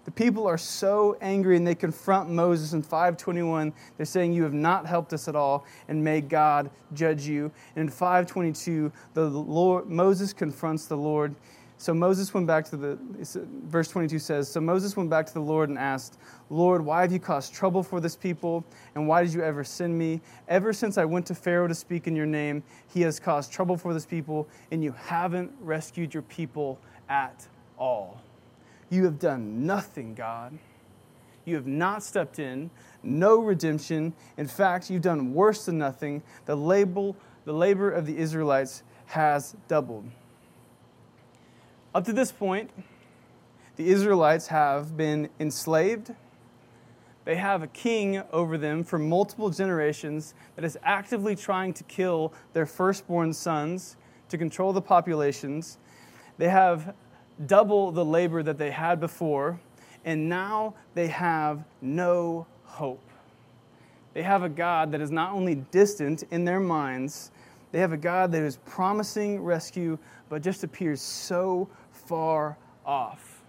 The 0.10 0.16
people 0.16 0.48
are 0.48 0.58
so 0.58 1.16
angry 1.22 1.56
and 1.56 1.68
they 1.68 1.76
confront 1.76 2.32
Moses 2.32 2.74
in 2.74 2.82
521. 2.82 3.72
They're 3.96 4.08
saying, 4.08 4.34
You 4.34 4.42
have 4.42 4.56
not 4.56 4.88
helped 4.88 5.14
us 5.14 5.28
at 5.28 5.36
all, 5.36 5.68
and 5.88 6.04
may 6.04 6.20
God 6.20 6.72
judge 6.96 7.28
you. 7.28 7.52
And 7.76 7.84
in 7.84 7.90
522, 7.90 8.92
the 9.14 9.30
Lord, 9.30 9.88
Moses 9.88 10.34
confronts 10.34 10.88
the 10.88 10.98
Lord. 10.98 11.36
So 11.78 11.94
Moses 11.94 12.34
went 12.34 12.48
back 12.48 12.66
to 12.72 12.76
the, 12.76 12.98
verse 13.68 13.88
22 13.90 14.18
says, 14.18 14.50
So 14.50 14.60
Moses 14.60 14.98
went 14.98 15.12
back 15.12 15.28
to 15.28 15.34
the 15.36 15.42
Lord 15.42 15.70
and 15.70 15.78
asked, 15.78 16.18
Lord, 16.50 16.84
why 16.84 17.02
have 17.04 17.12
you 17.12 17.20
caused 17.20 17.54
trouble 17.54 17.84
for 17.84 18.00
this 18.00 18.16
people? 18.16 18.66
And 18.96 19.08
why 19.08 19.24
did 19.24 19.32
you 19.32 19.44
ever 19.44 19.64
send 19.64 19.96
me? 19.96 20.22
Ever 20.48 20.74
since 20.74 20.98
I 20.98 21.06
went 21.06 21.28
to 21.28 21.36
Pharaoh 21.36 21.68
to 21.68 21.76
speak 21.76 22.08
in 22.08 22.16
your 22.16 22.26
name, 22.26 22.64
he 22.88 23.02
has 23.02 23.20
caused 23.20 23.54
trouble 23.54 23.78
for 23.78 23.94
this 23.94 24.08
people, 24.08 24.48
and 24.72 24.84
you 24.84 24.92
haven't 24.92 25.52
rescued 25.62 26.16
your 26.16 26.24
people 26.24 26.80
at 27.10 27.46
all. 27.78 28.20
You 28.90 29.06
have 29.06 29.20
done 29.20 29.66
nothing, 29.66 30.16
God. 30.16 30.58
You 31.46 31.56
have 31.56 31.68
not 31.68 32.04
stepped 32.04 32.40
in, 32.40 32.70
no 33.02 33.40
redemption. 33.40 34.14
In 34.38 34.48
fact, 34.48 34.90
you've 34.90 35.02
done 35.02 35.34
worse 35.34 35.66
than 35.66 35.78
nothing. 35.78 36.22
The, 36.46 36.56
label, 36.56 37.16
the 37.46 37.54
labor 37.54 37.90
of 37.90 38.06
the 38.06 38.18
Israelites 38.18 38.84
has 39.08 39.56
doubled. 39.68 40.06
Up 41.94 42.06
to 42.06 42.14
this 42.14 42.32
point, 42.32 42.70
the 43.76 43.90
Israelites 43.90 44.48
have 44.48 44.96
been 44.96 45.30
enslaved. 45.40 46.14
They 47.26 47.36
have 47.36 47.64
a 47.64 47.68
king 47.68 48.22
over 48.32 48.58
them 48.58 48.84
for 48.84 49.00
multiple 49.00 49.50
generations 49.50 50.34
that 50.56 50.66
is 50.66 50.78
actively 50.84 51.36
trying 51.36 51.74
to 51.74 51.84
kill 51.86 52.34
their 52.54 52.66
firstborn 52.66 53.34
sons 53.34 53.98
to 54.30 54.38
control 54.38 54.74
the 54.74 54.82
populations. 54.82 55.78
They 56.38 56.50
have 56.50 56.94
double 57.46 57.92
the 57.92 58.04
labor 58.04 58.44
that 58.44 58.58
they 58.58 58.72
had 58.72 59.00
before, 59.00 59.60
and 60.06 60.30
now 60.30 60.74
they 60.94 61.08
have 61.08 61.64
no 61.82 62.46
hope. 62.64 63.02
They 64.14 64.24
have 64.24 64.44
a 64.44 64.50
God 64.50 64.92
that 64.92 65.02
is 65.02 65.12
not 65.12 65.34
only 65.34 65.56
distant 65.56 66.24
in 66.32 66.46
their 66.46 66.60
minds, 66.60 67.32
they 67.72 67.80
have 67.80 67.94
a 67.94 67.98
God 67.98 68.32
that 68.32 68.42
is 68.42 68.58
promising 68.66 69.42
rescue, 69.42 69.98
but 70.28 70.42
just 70.42 70.64
appears 70.64 71.02
so 71.02 71.70
far 71.92 72.58
off. 72.86 73.42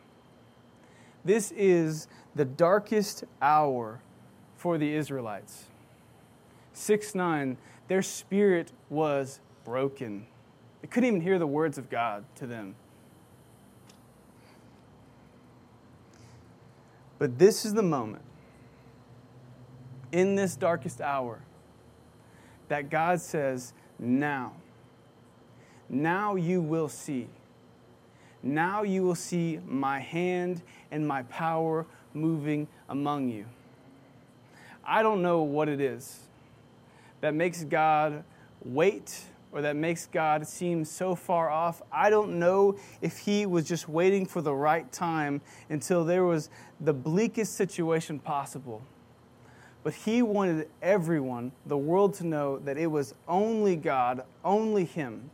This 1.24 1.52
is 1.52 2.08
the 2.34 2.44
darkest 2.44 3.24
hour 3.40 4.00
for 4.56 4.78
the 4.78 4.94
Israelites. 4.94 5.64
6 6.74 7.14
9, 7.14 7.56
their 7.88 8.02
spirit 8.02 8.72
was 8.88 9.40
broken. 9.64 10.26
They 10.82 10.88
couldn't 10.88 11.08
even 11.08 11.20
hear 11.20 11.38
the 11.38 11.46
words 11.46 11.78
of 11.78 11.90
God 11.90 12.24
to 12.36 12.46
them. 12.46 12.74
But 17.20 17.38
this 17.38 17.66
is 17.66 17.74
the 17.74 17.82
moment, 17.82 18.22
in 20.10 20.36
this 20.36 20.56
darkest 20.56 21.02
hour, 21.02 21.42
that 22.68 22.88
God 22.88 23.20
says, 23.20 23.74
Now, 23.98 24.54
now 25.90 26.36
you 26.36 26.62
will 26.62 26.88
see. 26.88 27.28
Now 28.42 28.84
you 28.84 29.02
will 29.02 29.14
see 29.14 29.60
my 29.66 30.00
hand 30.00 30.62
and 30.90 31.06
my 31.06 31.24
power 31.24 31.84
moving 32.14 32.66
among 32.88 33.28
you. 33.28 33.44
I 34.82 35.02
don't 35.02 35.20
know 35.20 35.42
what 35.42 35.68
it 35.68 35.78
is 35.78 36.20
that 37.20 37.34
makes 37.34 37.64
God 37.64 38.24
wait 38.64 39.24
or 39.52 39.62
that 39.62 39.76
makes 39.76 40.06
God 40.06 40.46
seem 40.46 40.84
so 40.84 41.14
far 41.14 41.50
off. 41.50 41.82
I 41.92 42.10
don't 42.10 42.38
know 42.38 42.76
if 43.02 43.18
he 43.18 43.46
was 43.46 43.66
just 43.66 43.88
waiting 43.88 44.26
for 44.26 44.40
the 44.40 44.54
right 44.54 44.90
time 44.92 45.40
until 45.68 46.04
there 46.04 46.24
was 46.24 46.50
the 46.80 46.92
bleakest 46.92 47.54
situation 47.54 48.18
possible. 48.18 48.82
But 49.82 49.94
he 49.94 50.22
wanted 50.22 50.68
everyone, 50.82 51.52
the 51.66 51.76
world, 51.76 52.14
to 52.14 52.26
know 52.26 52.58
that 52.60 52.76
it 52.76 52.86
was 52.86 53.14
only 53.26 53.76
God, 53.76 54.24
only 54.44 54.84
him, 54.84 55.30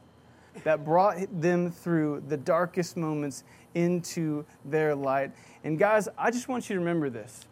that 0.65 0.85
brought 0.85 1.19
them 1.41 1.71
through 1.71 2.23
the 2.29 2.37
darkest 2.37 2.97
moments 2.97 3.45
into 3.75 4.45
their 4.65 4.95
light. 4.95 5.33
And 5.65 5.79
guys, 5.79 6.09
I 6.17 6.31
just 6.31 6.49
want 6.49 6.71
you 6.71 6.75
to 6.75 6.81
remember 6.81 7.11
this 7.11 7.45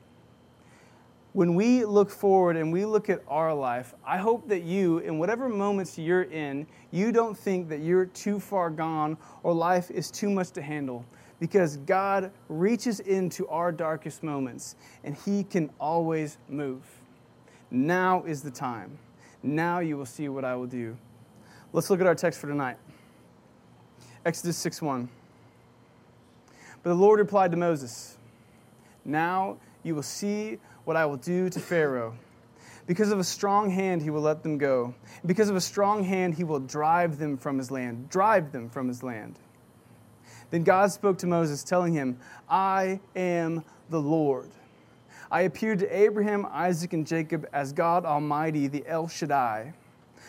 when 1.35 1.57
we 1.57 1.85
look 1.85 2.11
forward 2.11 2.57
and 2.57 2.73
we 2.73 2.85
look 2.85 3.11
at 3.11 3.21
our 3.27 3.53
life, 3.53 3.93
I 4.07 4.19
hope 4.19 4.49
that 4.49 4.63
you, 4.63 4.99
in 4.99 5.19
whatever 5.19 5.49
moments 5.49 5.99
you're 5.99 6.23
in, 6.23 6.65
you 6.93 7.11
don't 7.11 7.37
think 7.37 7.69
that 7.71 7.81
you're 7.81 8.07
too 8.07 8.39
far 8.39 8.71
gone 8.71 9.19
or 9.43 9.53
life 9.53 9.91
is 9.91 10.13
too 10.13 10.31
much 10.31 10.53
to 10.53 10.63
handle. 10.63 11.05
Because 11.41 11.79
God 11.79 12.31
reaches 12.49 13.01
into 13.01 13.49
our 13.49 13.73
darkest 13.73 14.23
moments 14.23 14.77
and 15.03 15.17
He 15.17 15.43
can 15.43 15.71
always 15.81 16.39
move. 16.49 16.85
Now 17.69 18.23
is 18.23 18.43
the 18.43 18.53
time. 18.53 18.97
Now 19.43 19.81
you 19.81 19.97
will 19.97 20.07
see 20.07 20.29
what 20.29 20.45
I 20.45 20.55
will 20.55 20.69
do. 20.69 20.97
Let's 21.73 21.91
look 21.91 22.01
at 22.01 22.07
our 22.07 22.15
text 22.15 22.41
for 22.41 22.47
tonight 22.47 22.77
Exodus 24.25 24.57
6 24.59 24.81
1. 24.81 25.09
But 26.85 26.91
the 26.91 26.95
Lord 26.95 27.19
replied 27.19 27.51
to 27.51 27.57
Moses, 27.57 28.19
Now 29.05 29.57
you 29.83 29.97
will 29.97 30.03
see 30.05 30.61
what 30.85 30.97
I 30.97 31.07
will 31.07 31.17
do 31.17 31.49
to 31.51 31.61
Pharaoh. 31.61 32.15
Because 32.87 33.11
of 33.11 33.19
a 33.19 33.25
strong 33.25 33.71
hand, 33.71 34.03
he 34.03 34.11
will 34.11 34.21
let 34.21 34.43
them 34.43 34.59
go. 34.59 34.95
Because 35.25 35.49
of 35.49 35.57
a 35.57 35.61
strong 35.61 36.05
hand, 36.05 36.35
he 36.35 36.45
will 36.45 36.61
drive 36.61 37.19
them 37.19 37.39
from 37.39 37.57
his 37.57 37.71
land. 37.71 38.11
Drive 38.11 38.53
them 38.53 38.69
from 38.69 38.89
his 38.89 39.03
land. 39.03 39.39
Then 40.51 40.65
God 40.65 40.93
spoke 40.93 41.19
to 41.19 41.27
Moses, 41.27 41.63
telling 41.63 41.95
him, 41.95 42.19
I 42.49 43.01
am 43.17 43.65
the 43.89 44.01
Lord. 44.01 44.51
I 45.31 45.43
appeared 45.43 45.79
to 45.81 45.97
Abraham, 45.97 46.47
Isaac, 46.51 46.93
and 46.93 47.07
Jacob 47.07 47.49
as 47.53 47.73
God 47.73 48.05
Almighty, 48.05 48.69
the 48.69 48.85
El 48.87 49.09
Shaddai, 49.09 49.73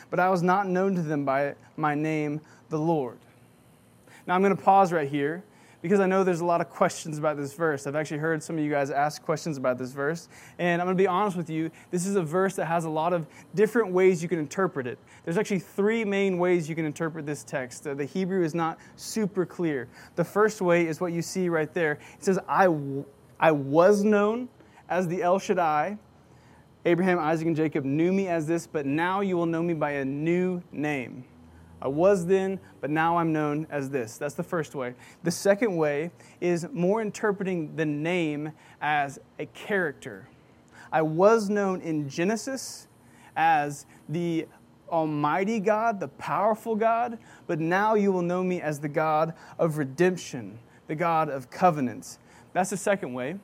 but 0.10 0.20
I 0.20 0.30
was 0.30 0.42
not 0.42 0.68
known 0.68 0.96
to 0.96 1.02
them 1.02 1.26
by 1.26 1.56
my 1.76 1.94
name, 1.94 2.42
the 2.70 2.80
Lord. 2.80 3.18
Now 4.26 4.36
I'm 4.36 4.42
going 4.42 4.56
to 4.56 4.62
pause 4.62 4.92
right 4.92 5.10
here 5.10 5.44
because 5.86 6.00
I 6.00 6.08
know 6.08 6.24
there's 6.24 6.42
a 6.42 6.46
lot 6.46 6.62
of 6.62 6.70
questions 6.72 7.20
about 7.20 7.38
this 7.38 7.54
verse. 7.54 7.86
I've 7.86 7.96
actually 7.96 8.18
heard 8.18 8.42
some 8.42 8.58
of 8.58 8.64
you 8.64 8.72
guys 8.72 8.90
ask 8.90 9.22
questions 9.22 9.56
about 9.56 9.78
this 9.78 9.92
verse. 9.92 10.30
And 10.58 10.82
I'm 10.82 10.88
going 10.88 10.98
to 10.98 11.00
be 11.04 11.06
honest 11.06 11.38
with 11.38 11.48
you, 11.48 11.70
this 11.92 12.08
is 12.08 12.16
a 12.16 12.24
verse 12.24 12.56
that 12.56 12.66
has 12.66 12.86
a 12.86 12.90
lot 12.90 13.14
of 13.14 13.28
different 13.54 13.92
ways 13.92 14.24
you 14.24 14.28
can 14.28 14.40
interpret 14.40 14.88
it. 14.88 14.98
There's 15.24 15.38
actually 15.38 15.60
three 15.60 16.04
main 16.04 16.40
ways 16.40 16.68
you 16.68 16.74
can 16.74 16.86
interpret 16.86 17.28
this 17.28 17.44
text. 17.44 17.84
The 17.84 18.04
Hebrew 18.04 18.44
is 18.44 18.56
not 18.56 18.80
super 18.96 19.46
clear. 19.46 19.88
The 20.16 20.24
first 20.24 20.60
way 20.60 20.88
is 20.88 21.00
what 21.00 21.14
you 21.14 21.22
see 21.22 21.50
right 21.50 21.72
there. 21.72 22.00
It 22.16 22.24
says, 22.24 22.40
I, 22.50 22.68
I 23.40 23.52
was 23.52 24.04
known 24.04 24.50
as 24.90 25.08
the 25.08 25.22
El 25.22 25.38
Shaddai. 25.38 26.00
Abraham, 26.84 27.20
Isaac, 27.20 27.46
and 27.46 27.56
Jacob 27.56 27.86
knew 27.86 28.12
me 28.12 28.28
as 28.28 28.48
this, 28.48 28.66
but 28.66 28.88
now 28.88 29.22
you 29.22 29.38
will 29.38 29.46
know 29.46 29.62
me 29.62 29.76
by 29.76 29.92
a 29.92 30.06
new 30.06 30.64
name. 30.72 31.26
I 31.86 31.88
was 31.88 32.26
then, 32.26 32.60
but 32.82 32.90
now 32.90 33.20
I'm 33.20 33.32
known 33.32 33.68
as 33.70 33.92
this. 33.92 34.18
That's 34.18 34.34
the 34.34 34.42
first 34.42 34.74
way. 34.74 34.96
The 35.22 35.30
second 35.30 35.78
way 35.78 36.10
is 36.42 36.68
more 36.74 37.00
interpreting 37.00 37.76
the 37.76 37.86
name 37.86 38.54
as 38.82 39.20
a 39.38 39.46
character. 39.46 40.28
I 40.92 41.04
was 41.04 41.48
known 41.48 41.82
in 41.82 42.10
Genesis 42.10 42.88
as 43.36 43.86
the 44.10 44.48
Almighty 44.90 45.60
God, 45.60 46.00
the 46.00 46.08
powerful 46.08 46.76
God, 46.76 47.20
but 47.46 47.60
now 47.60 47.94
you 47.94 48.12
will 48.12 48.24
know 48.24 48.44
me 48.44 48.62
as 48.62 48.80
the 48.80 48.90
God 48.90 49.36
of 49.60 49.78
redemption, 49.78 50.58
the 50.88 50.96
God 50.96 51.30
of 51.30 51.52
covenants. 51.52 52.18
That's 52.54 52.72
the 52.72 52.78
second 52.78 53.14
way. 53.14 53.36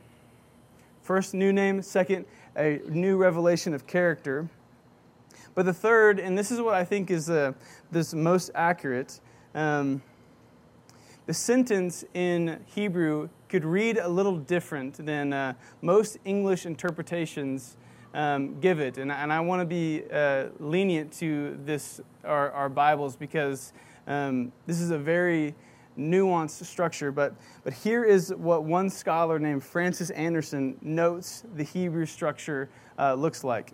First, 1.03 1.35
new 1.35 1.53
name. 1.53 1.83
Second, 1.83 2.25
a 2.57 2.81
new 2.89 3.17
revelation 3.17 3.75
of 3.75 3.85
character. 3.85 4.49
But 5.53 5.65
the 5.65 5.73
third, 5.73 6.19
and 6.19 6.37
this 6.37 6.51
is 6.51 6.61
what 6.61 6.73
I 6.73 6.85
think 6.85 7.11
is 7.11 7.29
uh, 7.29 7.53
this 7.91 8.13
most 8.13 8.51
accurate, 8.55 9.19
um, 9.53 10.01
the 11.25 11.33
sentence 11.33 12.03
in 12.13 12.59
Hebrew 12.73 13.29
could 13.49 13.65
read 13.65 13.97
a 13.97 14.07
little 14.07 14.37
different 14.37 15.05
than 15.05 15.33
uh, 15.33 15.53
most 15.81 16.17
English 16.25 16.65
interpretations 16.65 17.77
um, 18.13 18.59
give 18.59 18.79
it. 18.79 18.97
And, 18.97 19.11
and 19.11 19.31
I 19.31 19.39
want 19.39 19.61
to 19.61 19.65
be 19.65 20.03
uh, 20.11 20.47
lenient 20.59 21.11
to 21.13 21.57
this, 21.63 22.01
our, 22.23 22.51
our 22.51 22.69
Bibles, 22.69 23.15
because 23.15 23.73
um, 24.07 24.51
this 24.65 24.81
is 24.81 24.91
a 24.91 24.97
very 24.97 25.55
nuanced 25.97 26.65
structure. 26.65 27.11
But, 27.11 27.35
but 27.63 27.73
here 27.73 28.03
is 28.03 28.33
what 28.35 28.63
one 28.63 28.89
scholar 28.89 29.39
named 29.39 29.63
Francis 29.63 30.09
Andersen 30.11 30.77
notes 30.81 31.43
the 31.55 31.63
Hebrew 31.63 32.05
structure 32.05 32.69
uh, 32.97 33.13
looks 33.13 33.43
like. 33.43 33.73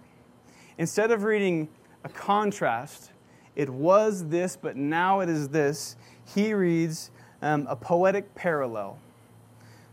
Instead 0.78 1.12
of 1.12 1.24
reading 1.24 1.68
a 2.04 2.10
contrast, 2.10 3.12
it 3.56 3.70
was 3.70 4.28
this, 4.28 4.56
but 4.56 4.76
now 4.76 5.22
it 5.22 5.30
is 5.30 5.50
this, 5.50 5.96
he 6.36 6.54
reads 6.54 7.10
um, 7.42 7.66
a 7.68 7.76
poetic 7.76 8.34
parallel. 8.36 9.00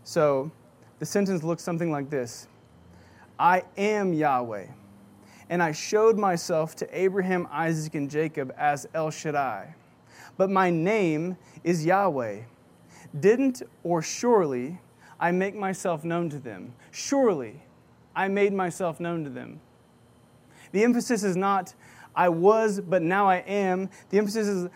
So 0.02 0.50
the 0.98 1.06
sentence 1.06 1.42
looks 1.42 1.62
something 1.62 1.90
like 1.90 2.10
this 2.10 2.48
I 3.38 3.62
am 3.78 4.12
Yahweh, 4.12 4.66
and 5.48 5.62
I 5.62 5.72
showed 5.72 6.18
myself 6.18 6.76
to 6.76 6.98
Abraham, 6.98 7.48
Isaac, 7.50 7.94
and 7.94 8.10
Jacob 8.10 8.52
as 8.58 8.86
El 8.94 9.10
Shaddai. 9.10 9.74
But 10.36 10.50
my 10.50 10.68
name 10.68 11.38
is 11.62 11.86
Yahweh. 11.86 12.40
Didn't 13.18 13.62
or 13.82 14.02
surely 14.02 14.80
I 15.18 15.30
make 15.30 15.54
myself 15.54 16.04
known 16.04 16.28
to 16.30 16.38
them? 16.38 16.74
Surely 16.90 17.62
I 18.14 18.28
made 18.28 18.52
myself 18.52 19.00
known 19.00 19.24
to 19.24 19.30
them. 19.30 19.60
The 20.74 20.82
emphasis 20.82 21.22
is 21.22 21.36
not, 21.36 21.72
I 22.16 22.28
was, 22.30 22.80
but 22.80 23.00
now 23.00 23.28
I 23.28 23.36
am. 23.46 23.88
The 24.10 24.18
emphasis 24.18 24.48
is, 24.48 24.68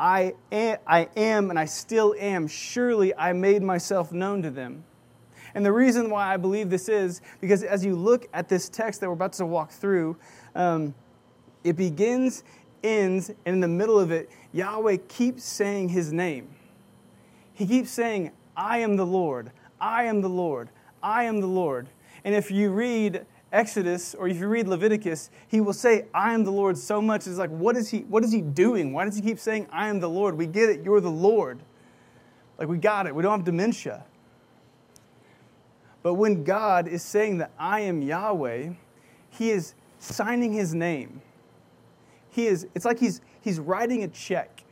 I 0.00 0.34
am, 0.50 0.78
I 0.84 1.08
am 1.16 1.48
and 1.48 1.56
I 1.56 1.64
still 1.64 2.12
am. 2.18 2.48
Surely 2.48 3.14
I 3.14 3.32
made 3.34 3.62
myself 3.62 4.10
known 4.10 4.42
to 4.42 4.50
them. 4.50 4.82
And 5.54 5.64
the 5.64 5.70
reason 5.70 6.10
why 6.10 6.34
I 6.34 6.38
believe 6.38 6.70
this 6.70 6.88
is 6.88 7.20
because 7.40 7.62
as 7.62 7.84
you 7.84 7.94
look 7.94 8.26
at 8.34 8.48
this 8.48 8.68
text 8.68 9.00
that 9.00 9.06
we're 9.06 9.12
about 9.12 9.34
to 9.34 9.46
walk 9.46 9.70
through, 9.70 10.16
um, 10.56 10.92
it 11.62 11.76
begins, 11.76 12.42
ends, 12.82 13.28
and 13.28 13.54
in 13.54 13.60
the 13.60 13.68
middle 13.68 14.00
of 14.00 14.10
it, 14.10 14.30
Yahweh 14.50 14.96
keeps 15.06 15.44
saying 15.44 15.90
his 15.90 16.12
name. 16.12 16.48
He 17.52 17.64
keeps 17.64 17.92
saying, 17.92 18.32
I 18.56 18.78
am 18.78 18.96
the 18.96 19.06
Lord, 19.06 19.52
I 19.80 20.06
am 20.06 20.20
the 20.20 20.28
Lord, 20.28 20.70
I 21.00 21.22
am 21.22 21.40
the 21.40 21.46
Lord. 21.46 21.86
And 22.24 22.34
if 22.34 22.50
you 22.50 22.72
read 22.72 23.24
Exodus 23.54 24.14
or 24.14 24.26
if 24.28 24.38
you 24.38 24.48
read 24.48 24.66
Leviticus, 24.66 25.30
he 25.48 25.60
will 25.60 25.72
say, 25.72 26.06
I 26.12 26.34
am 26.34 26.44
the 26.44 26.50
Lord 26.50 26.76
so 26.76 27.00
much. 27.00 27.26
It's 27.26 27.38
like, 27.38 27.50
what 27.50 27.76
is 27.76 27.88
he, 27.88 28.00
what 28.00 28.24
is 28.24 28.32
he 28.32 28.40
doing? 28.40 28.92
Why 28.92 29.04
does 29.04 29.14
he 29.14 29.22
keep 29.22 29.38
saying, 29.38 29.68
I 29.70 29.88
am 29.88 30.00
the 30.00 30.10
Lord? 30.10 30.36
We 30.36 30.46
get 30.46 30.68
it, 30.68 30.84
you're 30.84 31.00
the 31.00 31.10
Lord. 31.10 31.60
Like, 32.58 32.68
we 32.68 32.78
got 32.78 33.06
it. 33.06 33.14
We 33.14 33.22
don't 33.22 33.32
have 33.32 33.44
dementia. 33.44 34.04
But 36.02 36.14
when 36.14 36.44
God 36.44 36.88
is 36.88 37.02
saying 37.02 37.38
that 37.38 37.52
I 37.58 37.80
am 37.80 38.02
Yahweh, 38.02 38.70
he 39.30 39.50
is 39.50 39.74
signing 39.98 40.52
his 40.52 40.74
name. 40.74 41.22
He 42.30 42.46
is, 42.46 42.66
it's 42.74 42.84
like 42.84 42.98
he's, 42.98 43.20
he's 43.40 43.60
writing 43.60 44.02
a 44.02 44.08
check. 44.08 44.64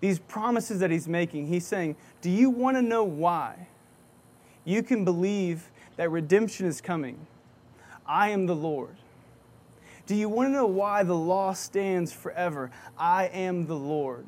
These 0.00 0.20
promises 0.20 0.80
that 0.80 0.90
he's 0.90 1.08
making, 1.08 1.48
he's 1.48 1.66
saying, 1.66 1.96
Do 2.20 2.30
you 2.30 2.48
want 2.48 2.76
to 2.76 2.82
know 2.82 3.02
why? 3.02 3.68
You 4.64 4.82
can 4.82 5.04
believe 5.04 5.70
that 5.96 6.10
redemption 6.10 6.66
is 6.66 6.80
coming 6.80 7.26
I 8.06 8.30
am 8.30 8.46
the 8.46 8.56
Lord. 8.56 8.96
Do 10.06 10.14
you 10.14 10.28
want 10.28 10.48
to 10.48 10.52
know 10.52 10.66
why 10.66 11.02
the 11.02 11.16
law 11.16 11.52
stands 11.52 12.12
forever? 12.12 12.70
I 12.96 13.26
am 13.26 13.66
the 13.66 13.76
Lord. 13.76 14.26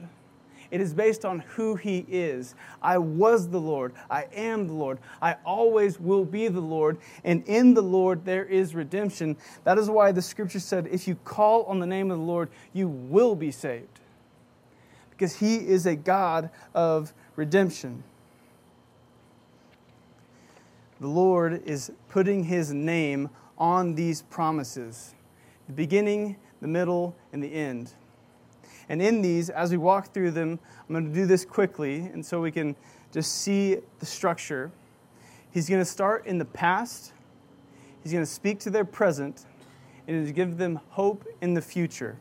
It 0.71 0.81
is 0.81 0.93
based 0.93 1.25
on 1.25 1.41
who 1.41 1.77
He 1.77 2.05
is. 2.09 2.55
I 2.83 2.99
was 2.99 3.49
the 3.49 3.61
Lord. 3.61 3.95
I 4.11 4.27
am 4.35 4.67
the 4.67 4.75
Lord. 4.75 4.99
I 5.23 5.37
always 5.45 5.99
will 5.99 6.25
be 6.25 6.49
the 6.49 6.61
Lord. 6.61 6.99
And 7.25 7.43
in 7.47 7.75
the 7.75 7.83
Lord 7.83 8.25
there 8.25 8.45
is 8.45 8.75
redemption. 8.75 9.37
That 9.65 9.79
is 9.79 9.89
why 9.89 10.13
the 10.13 10.21
scripture 10.21 10.61
said, 10.61 10.87
if 10.89 11.09
you 11.09 11.15
call 11.25 11.63
on 11.65 11.79
the 11.79 11.87
name 11.87 12.11
of 12.11 12.19
the 12.19 12.25
Lord, 12.25 12.51
you 12.73 12.89
will 12.89 13.35
be 13.35 13.51
saved. 13.51 14.01
Because 15.11 15.37
He 15.37 15.57
is 15.57 15.87
a 15.87 15.97
God 15.97 16.51
of 16.75 17.15
redemption. 17.35 18.03
The 21.01 21.09
Lord 21.09 21.63
is 21.65 21.93
putting 22.09 22.45
His 22.45 22.73
name 22.73 23.31
on 23.59 23.95
these 23.95 24.23
promises 24.23 25.15
the 25.67 25.75
beginning, 25.75 26.37
the 26.63 26.69
middle, 26.69 27.15
and 27.33 27.43
the 27.43 27.53
end. 27.53 27.93
And 28.89 29.03
in 29.03 29.21
these, 29.21 29.51
as 29.51 29.71
we 29.71 29.77
walk 29.77 30.15
through 30.15 30.31
them, 30.31 30.59
I'm 30.89 30.95
going 30.95 31.07
to 31.07 31.13
do 31.13 31.27
this 31.27 31.45
quickly, 31.45 31.99
and 31.99 32.25
so 32.25 32.41
we 32.41 32.51
can 32.51 32.75
just 33.13 33.43
see 33.43 33.77
the 33.99 34.07
structure. 34.07 34.71
He's 35.51 35.69
going 35.69 35.83
to 35.83 35.85
start 35.85 36.27
in 36.27 36.39
the 36.39 36.47
past, 36.47 37.13
he's 38.03 38.13
going 38.13 38.25
to 38.25 38.31
speak 38.31 38.61
to 38.61 38.71
their 38.71 38.87
present, 38.87 39.45
and 40.07 40.27
to 40.27 40.33
give 40.33 40.57
them 40.57 40.81
hope 40.89 41.27
in 41.43 41.53
the 41.53 41.61
future. 41.61 42.17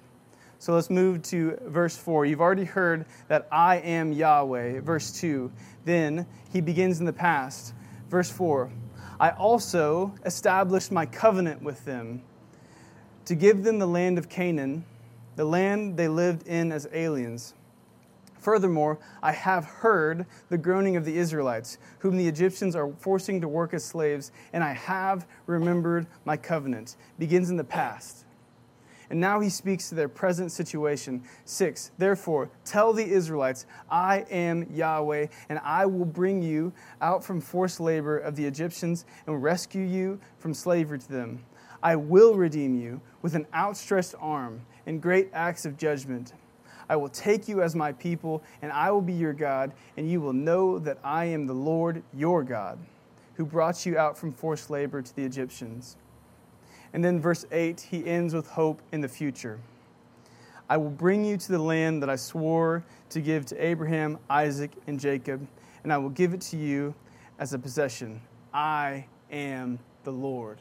So 0.60 0.74
let's 0.74 0.90
move 0.90 1.22
to 1.24 1.58
verse 1.68 1.96
4. 1.96 2.26
You've 2.26 2.42
already 2.42 2.66
heard 2.66 3.06
that 3.28 3.48
I 3.52 3.78
am 3.78 4.12
Yahweh. 4.12 4.80
Verse 4.80 5.12
2. 5.20 5.52
Then 5.86 6.26
he 6.52 6.62
begins 6.62 7.00
in 7.00 7.06
the 7.06 7.14
past. 7.14 7.74
Verse 8.10 8.32
4. 8.32 8.72
I 9.20 9.32
also 9.32 10.14
established 10.26 10.92
my 10.92 11.06
covenant 11.06 11.62
with 11.62 11.84
them 11.86 12.22
to 13.26 13.36
give 13.36 13.64
them 13.64 13.80
the 13.80 13.88
land 13.88 14.18
of 14.18 14.30
Canaan, 14.30 14.86
the 15.36 15.46
land 15.46 15.98
they 15.98 16.08
lived 16.08 16.48
in 16.48 16.72
as 16.72 16.88
aliens. 16.94 17.54
Furthermore, 18.40 19.00
I 19.22 19.32
have 19.32 19.66
heard 19.66 20.26
the 20.50 20.58
groaning 20.58 20.96
of 20.96 21.04
the 21.04 21.18
Israelites, 21.18 21.80
whom 22.00 22.16
the 22.16 22.28
Egyptians 22.28 22.76
are 22.76 22.94
forcing 23.00 23.42
to 23.42 23.48
work 23.48 23.74
as 23.74 23.84
slaves, 23.84 24.32
and 24.54 24.64
I 24.64 24.74
have 24.74 25.28
remembered 25.48 26.08
my 26.24 26.38
covenant. 26.38 26.96
Begins 27.18 27.50
in 27.50 27.58
the 27.58 27.64
past. 27.64 28.27
And 29.10 29.22
now 29.22 29.40
he 29.40 29.50
speaks 29.50 29.90
to 29.90 29.96
their 29.96 30.10
present 30.10 30.52
situation. 30.52 31.24
Six, 31.46 31.92
therefore, 31.98 32.50
tell 32.66 32.92
the 32.92 33.06
Israelites, 33.06 33.66
I 33.90 34.26
am 34.30 34.68
Yahweh, 34.72 35.28
and 35.50 35.60
I 35.64 35.86
will 35.86 36.06
bring 36.06 36.42
you 36.42 36.74
out 37.02 37.24
from 37.24 37.40
forced 37.40 37.80
labor 37.80 38.18
of 38.18 38.36
the 38.36 38.46
Egyptians 38.46 39.06
and 39.26 39.42
rescue 39.42 39.84
you 39.84 40.20
from 40.40 40.54
slavery 40.54 41.00
to 41.00 41.12
them. 41.12 41.44
I 41.82 41.96
will 41.96 42.36
redeem 42.36 42.76
you 42.76 43.02
with 43.22 43.36
an 43.36 43.48
outstretched 43.54 44.16
arm 44.20 44.62
and 44.86 45.02
great 45.02 45.30
acts 45.34 45.66
of 45.66 45.78
judgment. 45.78 46.34
I 46.90 46.96
will 46.96 47.10
take 47.10 47.48
you 47.48 47.62
as 47.62 47.76
my 47.76 47.92
people, 47.92 48.44
and 48.62 48.72
I 48.72 48.92
will 48.92 49.02
be 49.02 49.14
your 49.14 49.34
God, 49.34 49.74
and 49.96 50.10
you 50.10 50.22
will 50.22 50.34
know 50.34 50.80
that 50.80 50.98
I 51.04 51.26
am 51.26 51.46
the 51.46 51.54
Lord 51.54 52.02
your 52.14 52.44
God, 52.44 52.80
who 53.36 53.46
brought 53.46 53.86
you 53.86 53.98
out 53.98 54.18
from 54.18 54.32
forced 54.32 54.70
labor 54.70 55.02
to 55.02 55.16
the 55.16 55.24
Egyptians. 55.24 55.98
And 56.94 57.04
then 57.04 57.20
verse 57.20 57.46
8, 57.52 57.80
he 57.82 58.06
ends 58.06 58.34
with 58.34 58.48
hope 58.48 58.82
in 58.92 59.02
the 59.02 59.08
future. 59.08 59.60
I 60.70 60.78
will 60.78 60.90
bring 60.90 61.24
you 61.24 61.38
to 61.38 61.52
the 61.52 61.60
land 61.60 62.02
that 62.02 62.10
I 62.10 62.16
swore 62.16 62.84
to 63.10 63.22
give 63.22 63.46
to 63.48 63.66
Abraham, 63.66 64.20
Isaac, 64.30 64.72
and 64.88 65.00
Jacob, 65.00 65.46
and 65.84 65.94
I 65.94 65.98
will 65.98 66.10
give 66.10 66.34
it 66.34 66.42
to 66.42 66.58
you 66.58 66.94
as 67.40 67.54
a 67.54 67.60
possession. 67.60 68.22
I 68.54 69.06
am 69.32 69.80
the 70.04 70.12
Lord. 70.12 70.58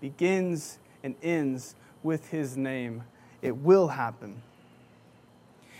Begins 0.00 0.78
and 1.02 1.14
ends 1.22 1.74
with 2.02 2.30
his 2.30 2.56
name. 2.56 3.02
It 3.42 3.56
will 3.56 3.88
happen. 3.88 4.42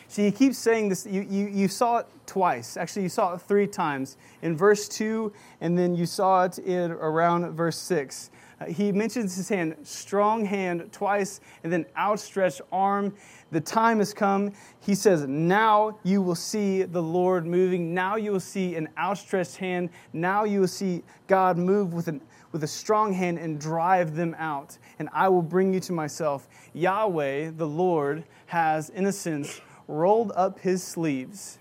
See, 0.09 0.25
he 0.25 0.33
keeps 0.33 0.59
saying 0.59 0.89
this. 0.89 1.07
You, 1.07 1.23
you, 1.23 1.47
you 1.47 1.69
saw 1.69 1.99
it 1.99 2.07
twice. 2.27 2.77
Actually, 2.77 3.03
you 3.03 3.09
saw 3.09 3.35
it 3.35 3.43
three 3.43 3.69
times 3.69 4.17
in 4.43 4.57
verse 4.57 4.89
2, 4.89 5.33
and 5.61 5.79
then 5.79 5.95
you 5.95 6.05
saw 6.05 6.45
it 6.45 6.59
in 6.59 6.91
around 6.91 7.53
verse 7.53 7.79
6. 7.79 8.31
He 8.69 8.93
mentions 8.93 9.35
his 9.37 9.49
hand, 9.49 9.75
strong 9.85 10.45
hand, 10.45 10.93
twice, 10.93 11.41
and 11.65 11.73
then 11.73 11.87
outstretched 11.97 12.61
arm. 12.71 13.15
The 13.53 13.61
time 13.61 13.99
has 13.99 14.13
come. 14.13 14.53
He 14.81 14.95
says, 14.95 15.27
Now 15.27 15.99
you 16.03 16.21
will 16.21 16.35
see 16.35 16.83
the 16.83 17.03
Lord 17.03 17.47
moving. 17.47 17.95
Now 17.95 18.17
you 18.17 18.33
will 18.33 18.41
see 18.41 18.77
an 18.77 18.89
outstretched 18.99 19.57
hand. 19.57 19.89
Now 20.13 20.45
you 20.45 20.61
will 20.61 20.69
see 20.69 21.03
God 21.27 21.57
move 21.57 21.95
with, 21.95 22.09
an, 22.09 22.21
with 22.53 22.63
a 22.63 22.69
strong 22.69 23.15
hand 23.15 23.39
and 23.39 23.59
drive 23.59 24.15
them 24.15 24.37
out. 24.39 24.77
And 24.99 25.09
I 25.13 25.29
will 25.31 25.43
bring 25.43 25.73
you 25.73 25.81
to 25.81 25.93
myself. 25.93 26.47
Yahweh, 26.75 27.53
the 27.57 27.67
Lord, 27.67 28.25
has, 28.47 28.91
in 28.91 29.07
a 29.07 29.13
sense, 29.13 29.63
rolled 29.89 30.33
up 30.37 30.61
his 30.61 30.83
sleeves, 30.83 31.59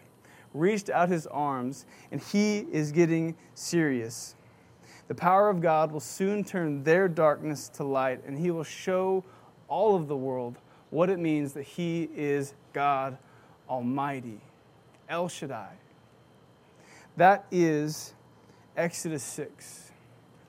reached 0.53 0.89
out 0.89 1.07
his 1.07 1.27
arms, 1.27 1.85
and 2.11 2.21
he 2.21 2.59
is 2.71 2.91
getting 2.91 3.35
serious. 3.53 4.35
The 5.09 5.15
power 5.15 5.49
of 5.49 5.59
God 5.59 5.91
will 5.91 5.99
soon 5.99 6.43
turn 6.43 6.83
their 6.83 7.07
darkness 7.07 7.67
to 7.69 7.83
light, 7.83 8.23
and 8.27 8.37
He 8.37 8.51
will 8.51 8.63
show 8.63 9.23
all 9.67 9.95
of 9.95 10.07
the 10.07 10.15
world 10.15 10.59
what 10.91 11.09
it 11.09 11.17
means 11.17 11.53
that 11.53 11.63
He 11.63 12.07
is 12.15 12.53
God 12.73 13.17
Almighty, 13.67 14.39
El 15.09 15.27
Shaddai. 15.27 15.73
That 17.17 17.47
is 17.49 18.13
Exodus 18.77 19.23
6. 19.23 19.91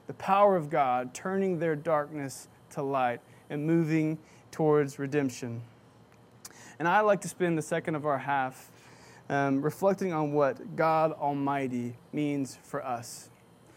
The 0.06 0.12
power 0.14 0.56
of 0.56 0.68
God 0.68 1.14
turning 1.14 1.58
their 1.58 1.74
darkness 1.74 2.46
to 2.72 2.82
light 2.82 3.22
and 3.48 3.66
moving 3.66 4.18
towards 4.50 4.98
redemption. 4.98 5.62
And 6.78 6.86
I 6.86 7.00
like 7.00 7.22
to 7.22 7.28
spend 7.28 7.56
the 7.56 7.62
second 7.62 7.94
of 7.94 8.04
our 8.04 8.18
half 8.18 8.70
um, 9.30 9.62
reflecting 9.62 10.12
on 10.12 10.32
what 10.32 10.76
God 10.76 11.12
Almighty 11.12 11.96
means 12.12 12.58
for 12.62 12.84
us. 12.84 13.30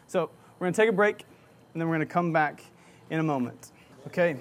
So, 0.08 0.30
we're 0.60 0.66
going 0.66 0.74
to 0.74 0.82
take 0.82 0.90
a 0.90 0.94
break, 0.94 1.26
and 1.74 1.82
then 1.82 1.88
we're 1.90 1.96
going 1.96 2.08
to 2.08 2.14
come 2.14 2.32
back 2.32 2.64
in 3.10 3.20
a 3.20 3.24
moment. 3.24 3.72
Okay? 4.08 4.38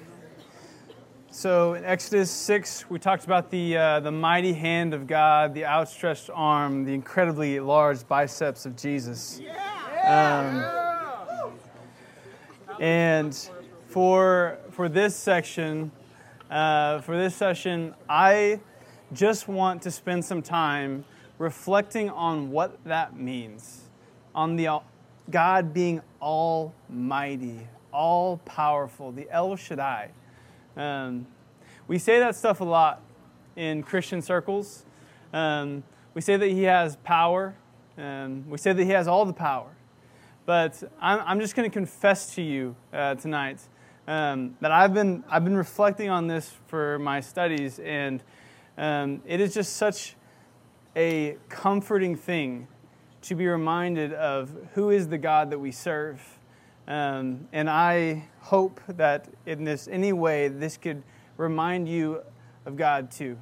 So 1.30 1.74
in 1.74 1.84
Exodus 1.84 2.30
6, 2.30 2.90
we 2.90 2.98
talked 2.98 3.24
about 3.24 3.50
the, 3.50 3.76
uh, 3.76 4.00
the 4.00 4.12
mighty 4.12 4.52
hand 4.52 4.92
of 4.92 5.06
God, 5.06 5.54
the 5.54 5.64
outstretched 5.64 6.28
arm, 6.32 6.84
the 6.84 6.92
incredibly 6.92 7.58
large 7.58 8.06
biceps 8.06 8.66
of 8.66 8.76
Jesus. 8.76 9.40
Um, 10.04 10.62
and 12.78 13.34
for, 13.86 14.58
for 14.72 14.90
this 14.90 15.16
section, 15.16 15.90
uh, 16.50 17.00
for 17.00 17.16
this 17.16 17.34
session, 17.34 17.94
I 18.10 18.60
just 19.14 19.48
want 19.48 19.80
to 19.82 19.90
spend 19.90 20.24
some 20.24 20.42
time 20.42 21.04
reflecting 21.38 22.10
on 22.10 22.50
what 22.50 22.84
that 22.84 23.16
means, 23.16 23.84
on 24.34 24.56
the 24.56 24.68
God 25.30 25.72
being 25.72 26.00
almighty, 26.20 27.66
all 27.92 28.38
powerful, 28.38 29.12
the 29.12 29.28
El 29.30 29.56
Shaddai. 29.56 30.10
Um, 30.76 31.26
we 31.86 31.98
say 31.98 32.18
that 32.18 32.36
stuff 32.36 32.60
a 32.60 32.64
lot 32.64 33.02
in 33.56 33.82
Christian 33.82 34.22
circles. 34.22 34.84
Um, 35.32 35.82
we 36.14 36.20
say 36.20 36.36
that 36.36 36.48
He 36.48 36.64
has 36.64 36.96
power. 36.96 37.54
Um, 37.96 38.48
we 38.48 38.58
say 38.58 38.72
that 38.72 38.84
He 38.84 38.90
has 38.90 39.08
all 39.08 39.24
the 39.24 39.32
power. 39.32 39.70
But 40.44 40.82
I'm, 41.00 41.20
I'm 41.24 41.40
just 41.40 41.54
going 41.54 41.68
to 41.70 41.72
confess 41.72 42.34
to 42.34 42.42
you 42.42 42.74
uh, 42.92 43.14
tonight 43.14 43.60
um, 44.08 44.56
that 44.60 44.72
I've 44.72 44.92
been, 44.92 45.22
I've 45.28 45.44
been 45.44 45.56
reflecting 45.56 46.10
on 46.10 46.26
this 46.26 46.52
for 46.66 46.98
my 46.98 47.20
studies, 47.20 47.78
and 47.78 48.22
um, 48.76 49.22
it 49.26 49.40
is 49.40 49.54
just 49.54 49.76
such 49.76 50.16
a 50.96 51.36
comforting 51.48 52.16
thing 52.16 52.66
to 53.22 53.34
be 53.34 53.46
reminded 53.46 54.12
of 54.12 54.50
who 54.74 54.90
is 54.90 55.08
the 55.08 55.18
God 55.18 55.50
that 55.50 55.58
we 55.58 55.70
serve. 55.70 56.20
Um, 56.88 57.46
and 57.52 57.70
I 57.70 58.24
hope 58.40 58.80
that 58.88 59.28
in 59.46 59.64
this 59.64 59.88
any 59.88 60.12
way 60.12 60.48
this 60.48 60.76
could 60.76 61.02
remind 61.36 61.88
you 61.88 62.22
of 62.66 62.76
God 62.76 63.10
too, 63.10 63.38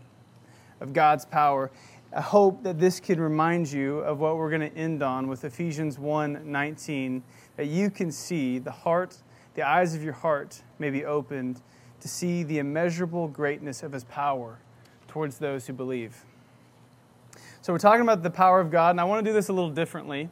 of 0.80 0.92
God's 0.92 1.24
power. 1.24 1.70
I 2.14 2.20
hope 2.20 2.62
that 2.64 2.78
this 2.78 3.00
could 3.00 3.18
remind 3.18 3.70
you 3.70 4.00
of 4.00 4.18
what 4.18 4.36
we're 4.36 4.50
going 4.50 4.68
to 4.68 4.76
end 4.76 5.02
on 5.02 5.28
with 5.28 5.44
Ephesians 5.44 5.96
1:19, 5.96 7.22
that 7.56 7.66
you 7.66 7.88
can 7.88 8.10
see 8.12 8.58
the 8.58 8.70
heart, 8.70 9.16
the 9.54 9.62
eyes 9.62 9.94
of 9.94 10.02
your 10.02 10.12
heart 10.12 10.62
may 10.78 10.90
be 10.90 11.04
opened 11.04 11.62
to 12.00 12.08
see 12.08 12.42
the 12.42 12.58
immeasurable 12.58 13.28
greatness 13.28 13.82
of 13.82 13.92
his 13.92 14.04
power 14.04 14.58
towards 15.06 15.38
those 15.38 15.66
who 15.66 15.72
believe. 15.72 16.24
So, 17.62 17.74
we're 17.74 17.78
talking 17.78 18.00
about 18.00 18.22
the 18.22 18.30
power 18.30 18.58
of 18.58 18.70
God, 18.70 18.92
and 18.92 19.00
I 19.02 19.04
want 19.04 19.22
to 19.22 19.30
do 19.30 19.34
this 19.34 19.50
a 19.50 19.52
little 19.52 19.68
differently 19.68 20.30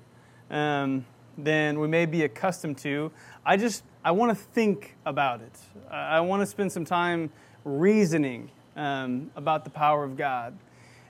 um, 0.51 1.05
than 1.37 1.79
we 1.79 1.87
may 1.87 2.07
be 2.07 2.23
accustomed 2.23 2.79
to. 2.79 3.13
I 3.45 3.59
just 3.59 3.85
I 4.03 4.13
want 4.13 4.31
to 4.31 4.35
think 4.35 4.97
about 5.05 5.43
it. 5.43 5.53
I 5.91 6.21
want 6.21 6.41
to 6.41 6.47
spend 6.47 6.73
some 6.73 6.87
time 6.87 7.31
reasoning 7.65 8.51
um, 8.77 9.31
about 9.37 9.65
the 9.65 9.71
power 9.71 10.05
of 10.05 10.17
God. 10.17 10.57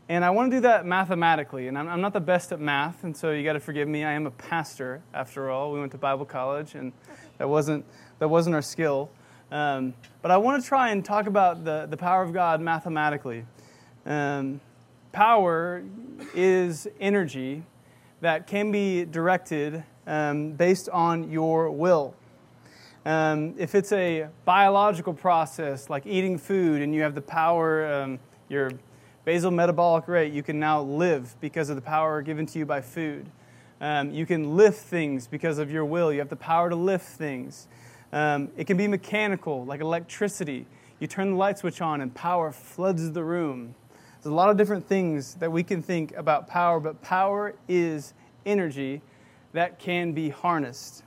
And 0.09 0.24
I 0.24 0.31
want 0.31 0.50
to 0.50 0.57
do 0.57 0.61
that 0.62 0.85
mathematically. 0.85 1.68
And 1.68 1.78
I'm, 1.78 1.87
I'm 1.87 2.00
not 2.00 2.14
the 2.14 2.20
best 2.20 2.50
at 2.50 2.59
math, 2.59 3.04
and 3.04 3.16
so 3.16 3.31
you 3.31 3.44
got 3.44 3.52
to 3.52 3.61
forgive 3.61 3.87
me. 3.87 4.02
I 4.02 4.14
am 4.14 4.26
a 4.26 4.33
pastor, 4.33 5.00
after 5.14 5.50
all. 5.50 5.72
We 5.72 5.78
went 5.78 5.92
to 5.92 5.98
Bible 5.98 6.24
college, 6.24 6.74
and 6.74 6.92
that 7.37 7.48
wasn't, 7.48 7.85
that 8.18 8.26
wasn't 8.26 8.57
our 8.57 8.62
skill. 8.62 9.09
Um, 9.52 9.94
but 10.20 10.33
I 10.33 10.37
want 10.37 10.61
to 10.61 10.68
try 10.68 10.90
and 10.90 11.04
talk 11.04 11.28
about 11.28 11.64
the, 11.64 11.87
the 11.88 11.96
power 11.96 12.24
of 12.24 12.33
God 12.33 12.61
mathematically. 12.61 13.44
Um, 14.04 14.61
power 15.12 15.83
is 16.35 16.88
energy 17.01 17.62
that 18.21 18.47
can 18.47 18.73
be 18.73 19.05
directed 19.05 19.85
um, 20.07 20.53
based 20.53 20.88
on 20.88 21.31
your 21.31 21.71
will. 21.71 22.14
Um, 23.05 23.55
if 23.59 23.75
it's 23.75 23.92
a 23.92 24.27
biological 24.44 25.14
process 25.14 25.88
like 25.88 26.07
eating 26.07 26.37
food 26.37 26.83
and 26.83 26.94
you 26.94 27.03
have 27.03 27.14
the 27.14 27.23
power, 27.23 27.90
um, 27.92 28.18
your 28.49 28.71
basal 29.25 29.51
metabolic 29.51 30.09
rate, 30.09 30.33
you 30.33 30.42
can 30.42 30.59
now 30.59 30.83
live 30.83 31.37
because 31.40 31.71
of 31.71 31.77
the 31.77 31.83
power 31.83 32.23
given 32.23 32.47
to 32.47 32.59
you 32.59 32.66
by 32.66 32.81
food. 32.81 33.27
Um, 33.81 34.11
you 34.11 34.27
can 34.27 34.57
lift 34.57 34.81
things 34.81 35.27
because 35.27 35.59
of 35.59 35.71
your 35.71 35.85
will. 35.85 36.12
You 36.12 36.18
have 36.18 36.29
the 36.29 36.37
power 36.37 36.68
to 36.68 36.77
lift 36.77 37.07
things. 37.07 37.68
Um, 38.12 38.51
it 38.57 38.66
can 38.66 38.77
be 38.77 38.88
mechanical, 38.88 39.64
like 39.64 39.81
electricity. 39.81 40.66
You 40.99 41.07
turn 41.07 41.31
the 41.31 41.37
light 41.37 41.59
switch 41.59 41.81
on 41.81 42.01
and 42.01 42.12
power 42.12 42.51
floods 42.51 43.12
the 43.12 43.23
room. 43.23 43.75
There's 44.22 44.33
a 44.33 44.35
lot 44.35 44.50
of 44.50 44.57
different 44.57 44.87
things 44.88 45.35
that 45.35 45.50
we 45.50 45.62
can 45.62 45.81
think 45.81 46.16
about 46.16 46.48
power, 46.48 46.81
but 46.81 47.00
power 47.02 47.54
is 47.68 48.14
energy 48.44 49.00
that 49.52 49.78
can 49.78 50.12
be 50.12 50.28
harnessed. 50.28 51.04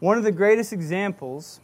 One 0.00 0.16
of 0.16 0.24
the 0.24 0.32
greatest 0.32 0.72
examples 0.72 1.60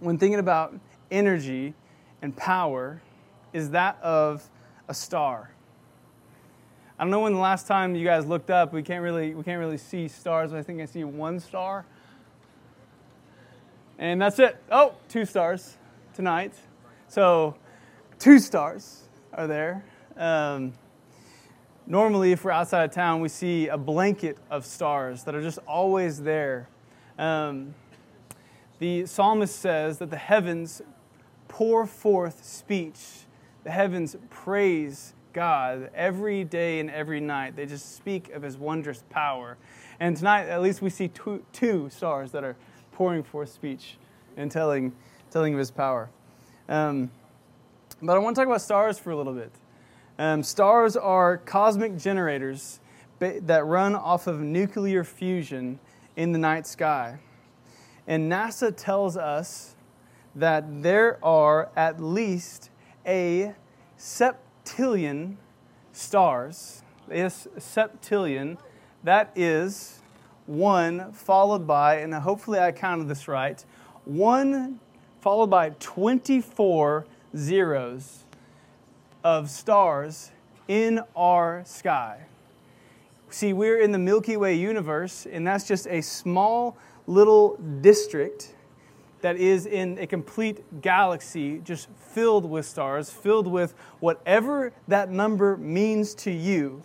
when 0.00 0.16
thinking 0.16 0.38
about 0.38 0.74
energy 1.10 1.74
and 2.22 2.34
power 2.34 3.02
is 3.52 3.70
that 3.70 4.00
of 4.02 4.48
a 4.88 4.94
star. 4.94 5.50
I 6.98 7.04
don't 7.04 7.10
know 7.10 7.20
when 7.20 7.34
the 7.34 7.38
last 7.38 7.66
time 7.66 7.94
you 7.94 8.04
guys 8.04 8.24
looked 8.26 8.50
up. 8.50 8.72
We 8.72 8.82
can't 8.82 9.02
really 9.02 9.34
we 9.34 9.42
can't 9.42 9.60
really 9.60 9.76
see 9.76 10.08
stars. 10.08 10.52
I 10.54 10.62
think 10.62 10.80
I 10.80 10.86
see 10.86 11.04
one 11.04 11.40
star. 11.40 11.84
And 13.98 14.20
that's 14.20 14.38
it. 14.38 14.56
Oh, 14.70 14.94
two 15.08 15.24
stars 15.24 15.76
tonight. 16.14 16.54
So, 17.08 17.54
two 18.18 18.38
stars 18.38 19.07
are 19.38 19.46
there. 19.46 19.84
Um, 20.16 20.72
normally, 21.86 22.32
if 22.32 22.42
we're 22.42 22.50
outside 22.50 22.82
of 22.82 22.90
town, 22.90 23.20
we 23.20 23.28
see 23.28 23.68
a 23.68 23.78
blanket 23.78 24.36
of 24.50 24.66
stars 24.66 25.22
that 25.24 25.34
are 25.36 25.40
just 25.40 25.60
always 25.64 26.20
there. 26.20 26.68
Um, 27.20 27.72
the 28.80 29.06
psalmist 29.06 29.54
says 29.54 29.98
that 29.98 30.10
the 30.10 30.16
heavens 30.16 30.82
pour 31.46 31.86
forth 31.86 32.44
speech, 32.44 32.98
the 33.62 33.70
heavens 33.70 34.16
praise 34.28 35.14
God 35.32 35.90
every 35.94 36.42
day 36.42 36.80
and 36.80 36.90
every 36.90 37.20
night. 37.20 37.54
They 37.54 37.64
just 37.66 37.94
speak 37.94 38.30
of 38.30 38.42
his 38.42 38.56
wondrous 38.56 39.04
power. 39.08 39.56
And 40.00 40.16
tonight, 40.16 40.48
at 40.48 40.62
least, 40.62 40.82
we 40.82 40.90
see 40.90 41.06
two, 41.06 41.44
two 41.52 41.90
stars 41.90 42.32
that 42.32 42.42
are 42.42 42.56
pouring 42.90 43.22
forth 43.22 43.52
speech 43.52 43.98
and 44.36 44.50
telling, 44.50 44.92
telling 45.30 45.52
of 45.54 45.60
his 45.60 45.70
power. 45.70 46.10
Um, 46.68 47.12
but 48.02 48.16
I 48.16 48.18
want 48.18 48.36
to 48.36 48.40
talk 48.40 48.46
about 48.46 48.60
stars 48.60 48.98
for 48.98 49.10
a 49.10 49.16
little 49.16 49.32
bit. 49.32 49.52
Um, 50.18 50.42
stars 50.42 50.96
are 50.96 51.38
cosmic 51.38 51.96
generators 51.96 52.80
that 53.18 53.66
run 53.66 53.94
off 53.94 54.26
of 54.26 54.40
nuclear 54.40 55.04
fusion 55.04 55.80
in 56.16 56.32
the 56.32 56.38
night 56.38 56.66
sky. 56.66 57.18
And 58.06 58.30
NASA 58.30 58.74
tells 58.76 59.16
us 59.16 59.74
that 60.34 60.82
there 60.82 61.18
are 61.24 61.70
at 61.76 62.00
least 62.00 62.70
a 63.06 63.54
septillion 63.98 65.36
stars. 65.92 66.82
Yes, 67.10 67.48
septillion. 67.58 68.58
That 69.02 69.32
is 69.34 70.00
one 70.46 71.12
followed 71.12 71.66
by, 71.66 71.96
and 71.96 72.14
hopefully 72.14 72.58
I 72.58 72.72
counted 72.72 73.08
this 73.08 73.28
right, 73.28 73.62
one 74.04 74.80
followed 75.20 75.50
by 75.50 75.70
24 75.78 77.06
zeros 77.36 78.24
of 79.24 79.50
stars 79.50 80.30
in 80.66 81.00
our 81.16 81.62
sky. 81.66 82.26
See, 83.30 83.52
we're 83.52 83.80
in 83.80 83.92
the 83.92 83.98
Milky 83.98 84.36
Way 84.36 84.54
universe, 84.54 85.26
and 85.30 85.46
that's 85.46 85.66
just 85.66 85.86
a 85.86 86.00
small 86.00 86.76
little 87.06 87.56
district 87.80 88.54
that 89.20 89.36
is 89.36 89.66
in 89.66 89.98
a 89.98 90.06
complete 90.06 90.62
galaxy 90.80 91.58
just 91.64 91.88
filled 91.98 92.48
with 92.48 92.64
stars, 92.64 93.10
filled 93.10 93.46
with 93.46 93.74
whatever 94.00 94.72
that 94.86 95.10
number 95.10 95.56
means 95.56 96.14
to 96.14 96.30
you 96.30 96.82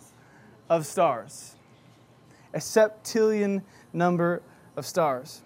of 0.68 0.84
stars. 0.84 1.54
A 2.52 2.58
septillion 2.58 3.62
number 3.92 4.42
of 4.76 4.84
stars. 4.86 5.42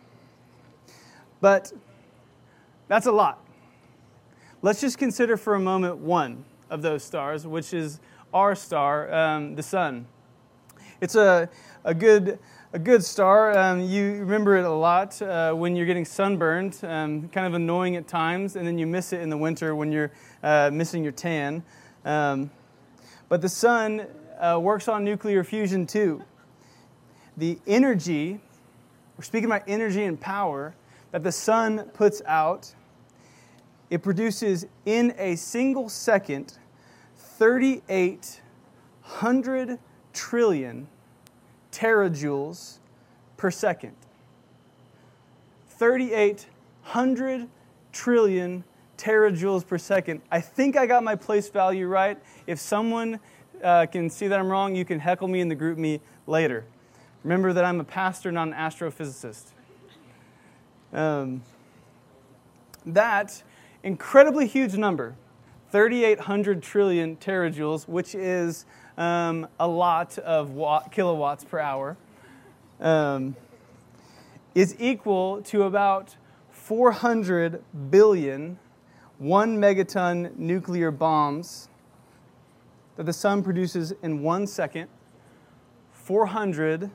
But 1.40 1.72
that's 2.88 3.06
a 3.06 3.12
lot. 3.12 3.44
Let's 4.60 4.80
just 4.80 4.98
consider 4.98 5.36
for 5.36 5.54
a 5.54 5.60
moment 5.60 5.98
one 5.98 6.44
of 6.68 6.82
those 6.82 7.04
stars, 7.04 7.46
which 7.46 7.72
is 7.72 8.00
our 8.34 8.56
star, 8.56 9.12
um, 9.14 9.54
the 9.54 9.62
sun. 9.62 10.06
It's 11.00 11.14
a, 11.14 11.48
a, 11.84 11.94
good, 11.94 12.40
a 12.72 12.78
good 12.80 13.04
star. 13.04 13.56
Um, 13.56 13.82
you 13.82 14.16
remember 14.16 14.56
it 14.56 14.64
a 14.64 14.70
lot 14.70 15.22
uh, 15.22 15.52
when 15.52 15.76
you're 15.76 15.86
getting 15.86 16.04
sunburned, 16.04 16.76
um, 16.82 17.28
kind 17.28 17.46
of 17.46 17.54
annoying 17.54 17.94
at 17.94 18.08
times, 18.08 18.56
and 18.56 18.66
then 18.66 18.78
you 18.78 18.86
miss 18.88 19.12
it 19.12 19.20
in 19.20 19.30
the 19.30 19.38
winter 19.38 19.76
when 19.76 19.92
you're 19.92 20.10
uh, 20.42 20.70
missing 20.72 21.04
your 21.04 21.12
tan. 21.12 21.62
Um, 22.04 22.50
but 23.28 23.40
the 23.40 23.48
sun 23.48 24.08
uh, 24.40 24.58
works 24.60 24.88
on 24.88 25.04
nuclear 25.04 25.44
fusion 25.44 25.86
too. 25.86 26.24
The 27.36 27.60
energy, 27.68 28.40
we're 29.16 29.22
speaking 29.22 29.46
about 29.46 29.62
energy 29.68 30.02
and 30.02 30.20
power, 30.20 30.74
that 31.12 31.22
the 31.22 31.30
sun 31.30 31.90
puts 31.94 32.22
out, 32.26 32.74
it 33.90 34.02
produces 34.02 34.66
in 34.84 35.14
a 35.18 35.36
single 35.36 35.88
second 35.88 36.58
3,800 37.16 39.78
trillion 40.12 40.88
terajoules 41.70 42.78
per 43.36 43.50
second. 43.50 43.94
3,800 45.70 47.48
trillion 47.92 48.64
terajoules 48.96 49.66
per 49.66 49.78
second. 49.78 50.20
I 50.30 50.40
think 50.40 50.76
I 50.76 50.86
got 50.86 51.04
my 51.04 51.14
place 51.14 51.48
value 51.48 51.86
right. 51.86 52.18
If 52.46 52.58
someone 52.58 53.20
uh, 53.62 53.86
can 53.86 54.10
see 54.10 54.26
that 54.26 54.38
I'm 54.38 54.48
wrong, 54.48 54.74
you 54.74 54.84
can 54.84 54.98
heckle 54.98 55.28
me 55.28 55.40
in 55.40 55.48
the 55.48 55.56
GroupMe 55.56 56.00
later. 56.26 56.64
Remember 57.22 57.52
that 57.52 57.64
I'm 57.64 57.80
a 57.80 57.84
pastor, 57.84 58.32
not 58.32 58.48
an 58.48 58.54
astrophysicist. 58.54 59.52
Um, 60.92 61.42
that 62.86 63.42
incredibly 63.82 64.46
huge 64.46 64.74
number, 64.74 65.16
3,800 65.70 66.62
trillion 66.62 67.16
terajoules, 67.16 67.86
which 67.86 68.14
is 68.14 68.64
um, 68.96 69.46
a 69.60 69.68
lot 69.68 70.18
of 70.18 70.50
watt, 70.50 70.90
kilowatts 70.90 71.44
per 71.44 71.58
hour, 71.58 71.96
um, 72.80 73.36
is 74.54 74.74
equal 74.78 75.42
to 75.42 75.64
about 75.64 76.16
400 76.50 77.62
billion 77.90 78.58
one 79.18 79.58
megaton 79.58 80.36
nuclear 80.36 80.90
bombs 80.90 81.68
that 82.96 83.06
the 83.06 83.12
sun 83.12 83.42
produces 83.42 83.92
in 84.02 84.22
one 84.22 84.46
second. 84.46 84.88
400 85.92 86.90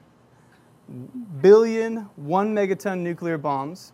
billion 1.41 2.09
one 2.15 2.53
megaton 2.53 2.99
nuclear 2.99 3.37
bombs. 3.37 3.93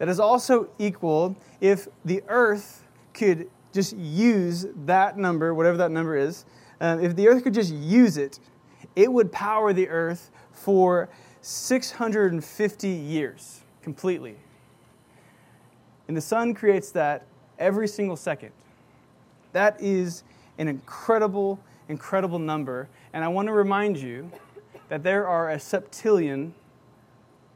That 0.00 0.08
is 0.08 0.18
also 0.18 0.70
equal 0.78 1.36
if 1.60 1.86
the 2.06 2.22
Earth 2.26 2.84
could 3.12 3.50
just 3.70 3.94
use 3.94 4.66
that 4.86 5.18
number, 5.18 5.52
whatever 5.52 5.76
that 5.76 5.90
number 5.90 6.16
is, 6.16 6.46
um, 6.80 7.04
if 7.04 7.14
the 7.14 7.28
Earth 7.28 7.44
could 7.44 7.52
just 7.52 7.74
use 7.74 8.16
it, 8.16 8.40
it 8.96 9.12
would 9.12 9.30
power 9.30 9.74
the 9.74 9.86
Earth 9.90 10.30
for 10.52 11.10
650 11.42 12.88
years 12.88 13.60
completely. 13.82 14.36
And 16.08 16.16
the 16.16 16.22
sun 16.22 16.54
creates 16.54 16.90
that 16.92 17.26
every 17.58 17.86
single 17.86 18.16
second. 18.16 18.52
That 19.52 19.76
is 19.82 20.24
an 20.56 20.66
incredible, 20.66 21.60
incredible 21.90 22.38
number. 22.38 22.88
And 23.12 23.22
I 23.22 23.28
want 23.28 23.48
to 23.48 23.52
remind 23.52 23.98
you 23.98 24.32
that 24.88 25.02
there 25.02 25.28
are 25.28 25.50
a 25.50 25.56
septillion 25.56 26.52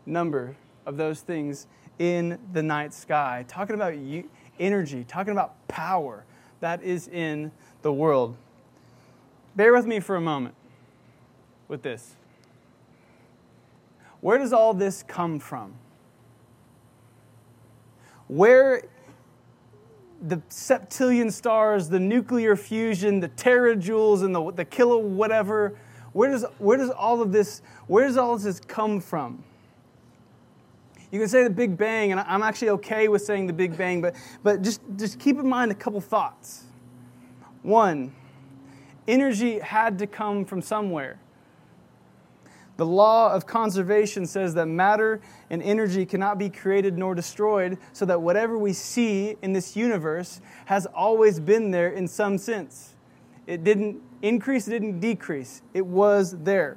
number 0.05 0.57
of 0.85 0.99
those 0.99 1.23
things 1.23 1.69
in 1.99 2.39
the 2.53 2.63
night 2.63 2.93
sky. 2.95 3.45
Talking 3.49 3.75
about 3.75 3.95
energy, 4.59 5.05
talking 5.05 5.33
about 5.33 5.67
power 5.69 6.25
that 6.61 6.83
is 6.83 7.09
in 7.09 7.53
the 7.83 7.93
world. 7.93 8.37
Bear 9.57 9.73
with 9.73 9.87
me 9.87 10.01
for 10.01 10.17
a 10.17 10.21
moment 10.21 10.55
with 11.69 11.83
this. 11.83 12.17
Where 14.21 14.39
does 14.39 14.53
all 14.53 14.75
this 14.75 15.03
come 15.03 15.39
from? 15.39 15.75
Where 18.27 18.83
the 20.23 20.39
septillion 20.49 21.31
stars, 21.31 21.91
the 21.91 22.01
nuclear 22.01 22.57
fusion, 22.57 23.21
the 23.21 23.29
terajoules, 23.29 24.25
and 24.25 24.35
the, 24.35 24.53
the 24.53 24.65
kilo 24.65 24.97
whatever, 24.97 25.77
where 26.13 26.31
does, 26.31 26.45
where 26.59 26.79
does 26.79 26.91
all 26.91 27.21
of 27.21 27.33
this, 27.33 27.61
where 27.87 28.07
does 28.07 28.17
all 28.17 28.35
of 28.35 28.43
this 28.43 28.61
come 28.61 29.01
from? 29.01 29.45
You 31.14 31.20
can 31.20 31.29
say 31.29 31.44
the 31.44 31.50
Big 31.50 31.77
Bang, 31.77 32.11
and 32.11 32.20
I'm 32.20 32.42
actually 32.42 32.70
okay 32.70 33.07
with 33.07 33.22
saying 33.22 33.46
the 33.46 33.53
Big 33.53 33.79
Bang, 33.79 34.03
but, 34.03 34.16
but 34.42 34.62
just, 34.62 34.81
just 34.96 35.20
keep 35.20 35.38
in 35.38 35.48
mind 35.48 35.70
a 35.70 35.74
couple 35.77 36.00
thoughts. 36.00 36.64
One, 37.62 38.12
Energy 39.07 39.61
had 39.61 39.96
to 40.00 40.09
come 40.09 40.44
from 40.44 40.61
somewhere. 40.61 41.20
The 42.79 42.85
law 42.85 43.33
of 43.33 43.46
conservation 43.46 44.27
says 44.27 44.55
that 44.55 44.66
matter 44.66 45.20
and 45.50 45.62
energy 45.62 46.05
cannot 46.05 46.37
be 46.37 46.50
created 46.50 46.98
nor 46.98 47.14
destroyed, 47.14 47.79
so 47.92 48.05
that 48.07 48.20
whatever 48.20 48.59
we 48.59 48.72
see 48.72 49.37
in 49.40 49.53
this 49.53 49.77
universe 49.77 50.40
has 50.64 50.85
always 50.85 51.38
been 51.38 51.70
there 51.70 51.90
in 51.90 52.09
some 52.09 52.38
sense. 52.38 52.96
It 53.46 53.62
didn't 53.62 54.03
increase, 54.20 54.66
it 54.66 54.72
didn't 54.72 54.98
decrease, 54.98 55.62
it 55.74 55.87
was 55.87 56.37
there. 56.42 56.77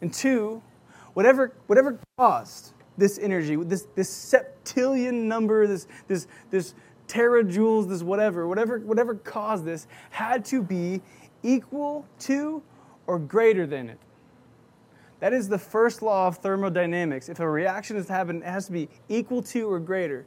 And 0.00 0.12
two, 0.12 0.64
whatever, 1.12 1.52
whatever 1.68 2.00
caused 2.18 2.73
this 2.96 3.18
energy, 3.18 3.56
this, 3.56 3.86
this 3.94 4.10
septillion 4.10 5.24
number, 5.24 5.66
this, 5.66 5.86
this, 6.08 6.26
this 6.50 6.74
terajoules, 7.08 7.88
this 7.88 8.02
whatever, 8.02 8.46
whatever, 8.46 8.78
whatever 8.78 9.14
caused 9.14 9.64
this, 9.64 9.86
had 10.10 10.44
to 10.46 10.62
be 10.62 11.02
equal 11.42 12.06
to 12.20 12.62
or 13.06 13.18
greater 13.18 13.66
than 13.66 13.88
it. 13.88 13.98
That 15.20 15.32
is 15.32 15.48
the 15.48 15.58
first 15.58 16.02
law 16.02 16.26
of 16.26 16.38
thermodynamics. 16.38 17.28
If 17.28 17.40
a 17.40 17.48
reaction 17.48 17.96
is 17.96 18.06
to 18.06 18.12
happen, 18.12 18.42
it 18.42 18.46
has 18.46 18.66
to 18.66 18.72
be 18.72 18.88
equal 19.08 19.42
to 19.44 19.70
or 19.70 19.80
greater. 19.80 20.26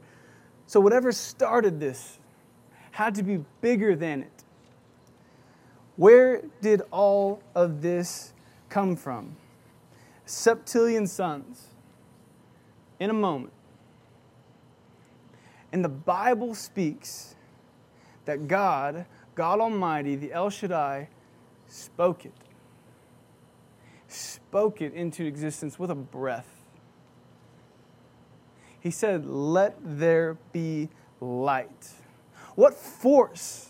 So 0.66 0.80
whatever 0.80 1.12
started 1.12 1.80
this 1.80 2.18
had 2.90 3.14
to 3.14 3.22
be 3.22 3.44
bigger 3.60 3.94
than 3.94 4.22
it. 4.22 4.44
Where 5.96 6.42
did 6.60 6.82
all 6.90 7.42
of 7.54 7.82
this 7.82 8.32
come 8.68 8.96
from? 8.96 9.36
Septillion 10.26 11.08
suns 11.08 11.68
in 13.00 13.10
a 13.10 13.14
moment. 13.14 13.52
And 15.72 15.84
the 15.84 15.88
Bible 15.88 16.54
speaks 16.54 17.34
that 18.24 18.48
God, 18.48 19.06
God 19.34 19.60
Almighty, 19.60 20.16
the 20.16 20.32
El 20.32 20.50
Shaddai, 20.50 21.08
spoke 21.66 22.24
it. 22.24 22.32
Spoke 24.08 24.80
it 24.80 24.94
into 24.94 25.24
existence 25.26 25.78
with 25.78 25.90
a 25.90 25.94
breath. 25.94 26.48
He 28.80 28.90
said, 28.90 29.26
Let 29.26 29.76
there 29.82 30.38
be 30.52 30.88
light. 31.20 31.90
What 32.54 32.74
force, 32.74 33.67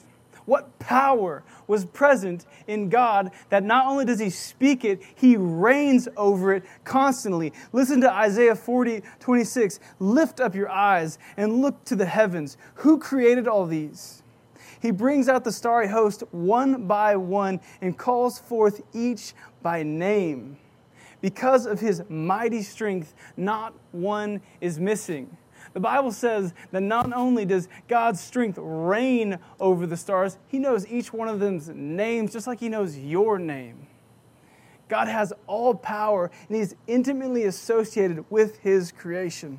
what 0.48 0.78
power 0.78 1.44
was 1.66 1.84
present 1.84 2.46
in 2.66 2.88
God 2.88 3.30
that 3.50 3.62
not 3.62 3.86
only 3.86 4.06
does 4.06 4.18
He 4.18 4.30
speak 4.30 4.84
it, 4.84 5.02
He 5.14 5.36
reigns 5.36 6.08
over 6.16 6.54
it 6.54 6.64
constantly. 6.84 7.52
Listen 7.72 8.00
to 8.00 8.10
Isaiah 8.12 8.54
40, 8.54 9.02
26. 9.20 9.78
Lift 10.00 10.40
up 10.40 10.54
your 10.54 10.70
eyes 10.70 11.18
and 11.36 11.60
look 11.60 11.84
to 11.84 11.94
the 11.94 12.06
heavens. 12.06 12.56
Who 12.76 12.98
created 12.98 13.46
all 13.46 13.66
these? 13.66 14.22
He 14.80 14.90
brings 14.90 15.28
out 15.28 15.44
the 15.44 15.52
starry 15.52 15.88
host 15.88 16.22
one 16.30 16.86
by 16.86 17.16
one 17.16 17.60
and 17.80 17.96
calls 17.98 18.38
forth 18.38 18.80
each 18.94 19.34
by 19.62 19.82
name. 19.82 20.56
Because 21.20 21.66
of 21.66 21.80
his 21.80 22.02
mighty 22.08 22.62
strength, 22.62 23.14
not 23.36 23.74
one 23.90 24.40
is 24.60 24.78
missing. 24.78 25.36
The 25.74 25.80
Bible 25.80 26.12
says 26.12 26.54
that 26.72 26.82
not 26.82 27.12
only 27.12 27.44
does 27.44 27.68
God's 27.88 28.20
strength 28.20 28.58
reign 28.60 29.38
over 29.60 29.86
the 29.86 29.96
stars, 29.96 30.38
He 30.48 30.58
knows 30.58 30.86
each 30.86 31.12
one 31.12 31.28
of 31.28 31.40
them's 31.40 31.68
names 31.68 32.32
just 32.32 32.46
like 32.46 32.60
He 32.60 32.68
knows 32.68 32.96
your 32.96 33.38
name. 33.38 33.86
God 34.88 35.08
has 35.08 35.32
all 35.46 35.74
power 35.74 36.30
and 36.48 36.56
He's 36.56 36.74
intimately 36.86 37.44
associated 37.44 38.24
with 38.30 38.58
His 38.60 38.90
creation. 38.92 39.58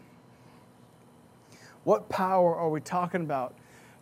What 1.84 2.10
power 2.10 2.56
are 2.56 2.70
we 2.70 2.82
talking 2.82 3.22
about 3.22 3.56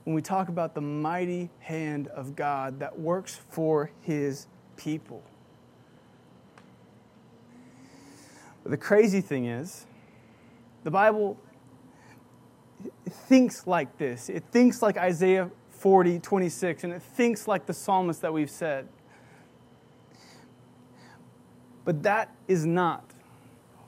when 0.04 0.16
we 0.16 0.22
talk 0.22 0.50
about 0.50 0.74
the 0.74 0.82
mighty 0.82 1.50
hand 1.60 2.08
of 2.08 2.36
God 2.36 2.80
that 2.80 2.98
works 3.00 3.40
for 3.50 3.92
His 4.02 4.48
people? 4.78 5.22
The 8.66 8.78
crazy 8.78 9.22
thing 9.22 9.46
is, 9.46 9.86
the 10.84 10.92
Bible 10.92 11.38
thinks 13.10 13.68
like 13.68 13.98
this. 13.98 14.30
It 14.30 14.44
thinks 14.52 14.82
like 14.82 14.98
Isaiah 14.98 15.50
40, 15.72 16.20
26, 16.20 16.84
and 16.84 16.94
it 16.94 17.02
thinks 17.02 17.48
like 17.48 17.66
the 17.66 17.74
psalmist 17.74 18.22
that 18.22 18.34
we've 18.34 18.50
said. 18.50 18.88
But 21.86 22.04
that 22.04 22.36
is 22.48 22.66
not 22.66 23.04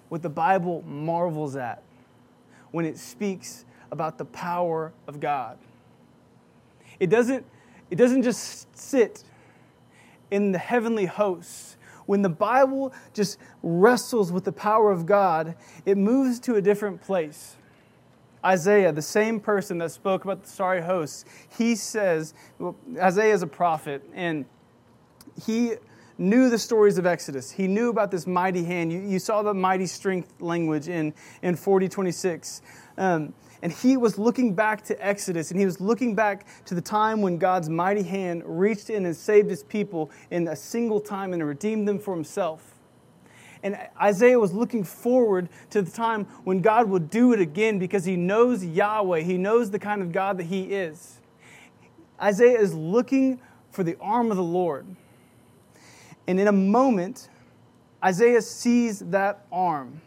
what 0.07 0.21
the 0.21 0.29
Bible 0.29 0.83
marvels 0.83 1.55
at 1.55 1.83
when 2.71 2.85
it 2.85 2.97
speaks 2.97 3.65
about 3.91 4.17
the 4.17 4.25
power 4.25 4.93
of 5.07 5.19
God. 5.19 5.57
It 6.99 7.09
doesn't, 7.09 7.45
it 7.89 7.95
doesn't 7.95 8.23
just 8.23 8.77
sit 8.77 9.23
in 10.31 10.51
the 10.51 10.59
heavenly 10.59 11.05
hosts. 11.05 11.77
When 12.05 12.21
the 12.21 12.29
Bible 12.29 12.93
just 13.13 13.37
wrestles 13.61 14.31
with 14.31 14.43
the 14.43 14.51
power 14.51 14.91
of 14.91 15.05
God, 15.05 15.55
it 15.85 15.97
moves 15.97 16.39
to 16.41 16.55
a 16.55 16.61
different 16.61 17.01
place. 17.01 17.55
Isaiah, 18.43 18.91
the 18.91 19.01
same 19.01 19.39
person 19.39 19.77
that 19.79 19.91
spoke 19.91 20.23
about 20.23 20.43
the 20.43 20.49
starry 20.49 20.81
hosts, 20.81 21.25
he 21.57 21.75
says, 21.75 22.33
well, 22.57 22.75
Isaiah 22.97 23.33
is 23.33 23.41
a 23.41 23.47
prophet, 23.47 24.03
and 24.13 24.45
he 25.45 25.73
knew 26.17 26.49
the 26.49 26.59
stories 26.59 26.97
of 26.97 27.05
Exodus. 27.05 27.51
He 27.51 27.67
knew 27.67 27.89
about 27.89 28.11
this 28.11 28.27
mighty 28.27 28.63
hand. 28.63 28.91
You, 28.91 28.99
you 28.99 29.19
saw 29.19 29.41
the 29.41 29.53
mighty 29.53 29.87
strength 29.87 30.41
language 30.41 30.87
in, 30.87 31.13
in 31.41 31.55
4026. 31.55 32.61
Um, 32.97 33.33
and 33.61 33.71
he 33.71 33.97
was 33.97 34.17
looking 34.17 34.53
back 34.53 34.83
to 34.85 35.05
Exodus, 35.05 35.51
and 35.51 35.59
he 35.59 35.65
was 35.65 35.81
looking 35.81 36.15
back 36.15 36.45
to 36.65 36.75
the 36.75 36.81
time 36.81 37.21
when 37.21 37.37
God's 37.37 37.69
mighty 37.69 38.03
hand 38.03 38.43
reached 38.45 38.89
in 38.89 39.05
and 39.05 39.15
saved 39.15 39.49
his 39.49 39.63
people 39.63 40.11
in 40.31 40.47
a 40.47 40.55
single 40.55 40.99
time 40.99 41.33
and 41.33 41.45
redeemed 41.45 41.87
them 41.87 41.99
for 41.99 42.13
himself. 42.15 42.78
And 43.61 43.77
Isaiah 44.01 44.39
was 44.39 44.53
looking 44.53 44.83
forward 44.83 45.49
to 45.71 45.81
the 45.81 45.91
time 45.91 46.25
when 46.43 46.61
God 46.61 46.89
will 46.89 46.99
do 46.99 47.33
it 47.33 47.41
again 47.41 47.77
because 47.77 48.05
he 48.05 48.15
knows 48.15 48.63
Yahweh. 48.63 49.21
He 49.21 49.37
knows 49.37 49.71
the 49.71 49.79
kind 49.79 50.01
of 50.01 50.11
God 50.11 50.37
that 50.37 50.45
he 50.45 50.73
is. 50.73 51.19
Isaiah 52.21 52.59
is 52.59 52.73
looking 52.73 53.39
for 53.71 53.83
the 53.83 53.97
arm 53.99 54.31
of 54.31 54.37
the 54.37 54.43
Lord. 54.43 54.85
And 56.27 56.39
in 56.39 56.47
a 56.47 56.53
moment, 56.53 57.29
Isaiah 58.03 58.41
sees 58.41 58.99
that 58.99 59.45
arm. 59.51 60.01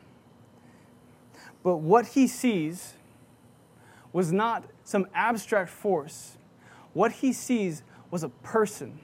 But 1.63 1.79
what 1.79 2.07
he 2.09 2.27
sees 2.27 2.95
was 4.13 4.33
not 4.33 4.65
some 4.85 5.07
abstract 5.15 5.71
force. 5.71 6.37
What 6.93 7.13
he 7.13 7.33
sees 7.33 7.83
was 8.11 8.23
a 8.23 8.29
person. 8.29 8.99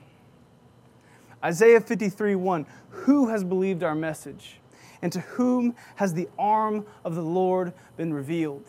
Isaiah 1.45 1.81
53 1.81 2.35
1 2.35 2.67
Who 2.91 3.29
has 3.29 3.45
believed 3.45 3.83
our 3.83 3.95
message? 3.95 4.59
And 5.01 5.13
to 5.13 5.21
whom 5.21 5.77
has 5.97 6.15
the 6.15 6.29
arm 6.39 6.85
of 7.05 7.15
the 7.15 7.23
Lord 7.23 7.73
been 7.97 8.13
revealed? 8.13 8.65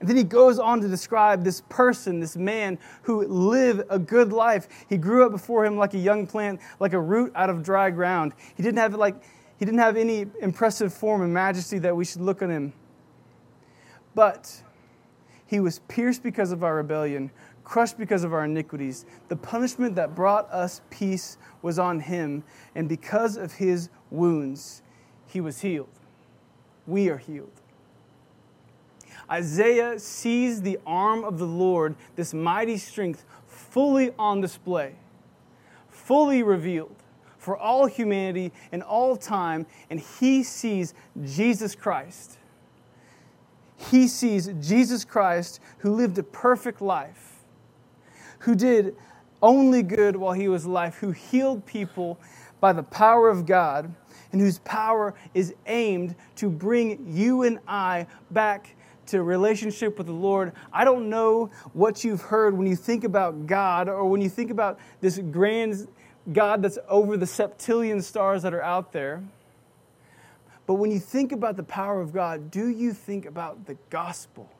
And 0.00 0.08
then 0.08 0.16
he 0.16 0.24
goes 0.24 0.58
on 0.58 0.80
to 0.82 0.88
describe 0.88 1.42
this 1.42 1.62
person, 1.68 2.20
this 2.20 2.36
man 2.36 2.78
who 3.02 3.26
lived 3.26 3.82
a 3.90 3.98
good 3.98 4.32
life. 4.32 4.68
He 4.88 4.96
grew 4.96 5.26
up 5.26 5.32
before 5.32 5.64
him 5.64 5.76
like 5.76 5.94
a 5.94 5.98
young 5.98 6.26
plant, 6.26 6.60
like 6.78 6.92
a 6.92 7.00
root 7.00 7.32
out 7.34 7.50
of 7.50 7.64
dry 7.64 7.90
ground. 7.90 8.32
He 8.56 8.62
didn't 8.62 8.78
have 8.78 8.94
like 8.94 9.16
he 9.58 9.64
didn't 9.64 9.80
have 9.80 9.96
any 9.96 10.26
impressive 10.40 10.94
form 10.94 11.22
and 11.22 11.34
majesty 11.34 11.78
that 11.78 11.96
we 11.96 12.04
should 12.04 12.20
look 12.20 12.42
on 12.42 12.50
him. 12.50 12.72
But 14.14 14.62
he 15.48 15.60
was 15.60 15.78
pierced 15.88 16.22
because 16.22 16.52
of 16.52 16.62
our 16.62 16.76
rebellion, 16.76 17.30
crushed 17.64 17.98
because 17.98 18.22
of 18.22 18.34
our 18.34 18.44
iniquities. 18.44 19.06
The 19.28 19.36
punishment 19.36 19.94
that 19.94 20.14
brought 20.14 20.48
us 20.52 20.82
peace 20.90 21.38
was 21.62 21.78
on 21.78 22.00
him, 22.00 22.44
and 22.74 22.86
because 22.86 23.38
of 23.38 23.54
his 23.54 23.88
wounds, 24.10 24.82
he 25.26 25.40
was 25.40 25.62
healed. 25.62 25.88
We 26.86 27.08
are 27.08 27.16
healed. 27.16 27.62
Isaiah 29.30 29.98
sees 29.98 30.60
the 30.60 30.78
arm 30.86 31.24
of 31.24 31.38
the 31.38 31.46
Lord, 31.46 31.96
this 32.14 32.34
mighty 32.34 32.76
strength, 32.76 33.24
fully 33.46 34.12
on 34.18 34.42
display, 34.42 34.96
fully 35.88 36.42
revealed 36.42 36.94
for 37.38 37.56
all 37.56 37.86
humanity 37.86 38.52
and 38.70 38.82
all 38.82 39.16
time, 39.16 39.64
and 39.88 39.98
he 39.98 40.42
sees 40.42 40.92
Jesus 41.24 41.74
Christ. 41.74 42.36
He 43.78 44.08
sees 44.08 44.50
Jesus 44.60 45.04
Christ 45.04 45.60
who 45.78 45.94
lived 45.94 46.18
a 46.18 46.22
perfect 46.22 46.82
life 46.82 47.38
who 48.40 48.54
did 48.54 48.96
only 49.42 49.82
good 49.82 50.16
while 50.16 50.32
he 50.32 50.48
was 50.48 50.64
alive, 50.64 50.96
who 50.96 51.10
healed 51.10 51.64
people 51.66 52.18
by 52.60 52.72
the 52.72 52.82
power 52.82 53.28
of 53.28 53.46
God, 53.46 53.92
and 54.32 54.40
whose 54.40 54.58
power 54.60 55.14
is 55.32 55.54
aimed 55.66 56.14
to 56.36 56.50
bring 56.50 57.04
you 57.08 57.44
and 57.44 57.58
I 57.66 58.06
back 58.30 58.74
to 59.06 59.22
relationship 59.22 59.96
with 59.96 60.06
the 60.06 60.12
Lord. 60.12 60.52
I 60.72 60.84
don't 60.84 61.08
know 61.08 61.50
what 61.72 62.04
you've 62.04 62.20
heard 62.20 62.56
when 62.56 62.66
you 62.66 62.76
think 62.76 63.04
about 63.04 63.46
God 63.46 63.88
or 63.88 64.04
when 64.04 64.20
you 64.20 64.28
think 64.28 64.50
about 64.50 64.78
this 65.00 65.18
grand 65.30 65.88
God 66.32 66.62
that's 66.62 66.78
over 66.88 67.16
the 67.16 67.24
septillion 67.26 68.02
stars 68.02 68.42
that 68.42 68.52
are 68.52 68.62
out 68.62 68.92
there. 68.92 69.22
But 70.68 70.74
when 70.74 70.90
you 70.90 71.00
think 71.00 71.32
about 71.32 71.56
the 71.56 71.62
power 71.62 71.98
of 71.98 72.12
God, 72.12 72.50
do 72.50 72.68
you 72.68 72.92
think 72.92 73.24
about 73.24 73.64
the 73.64 73.78
gospel? 73.88 74.50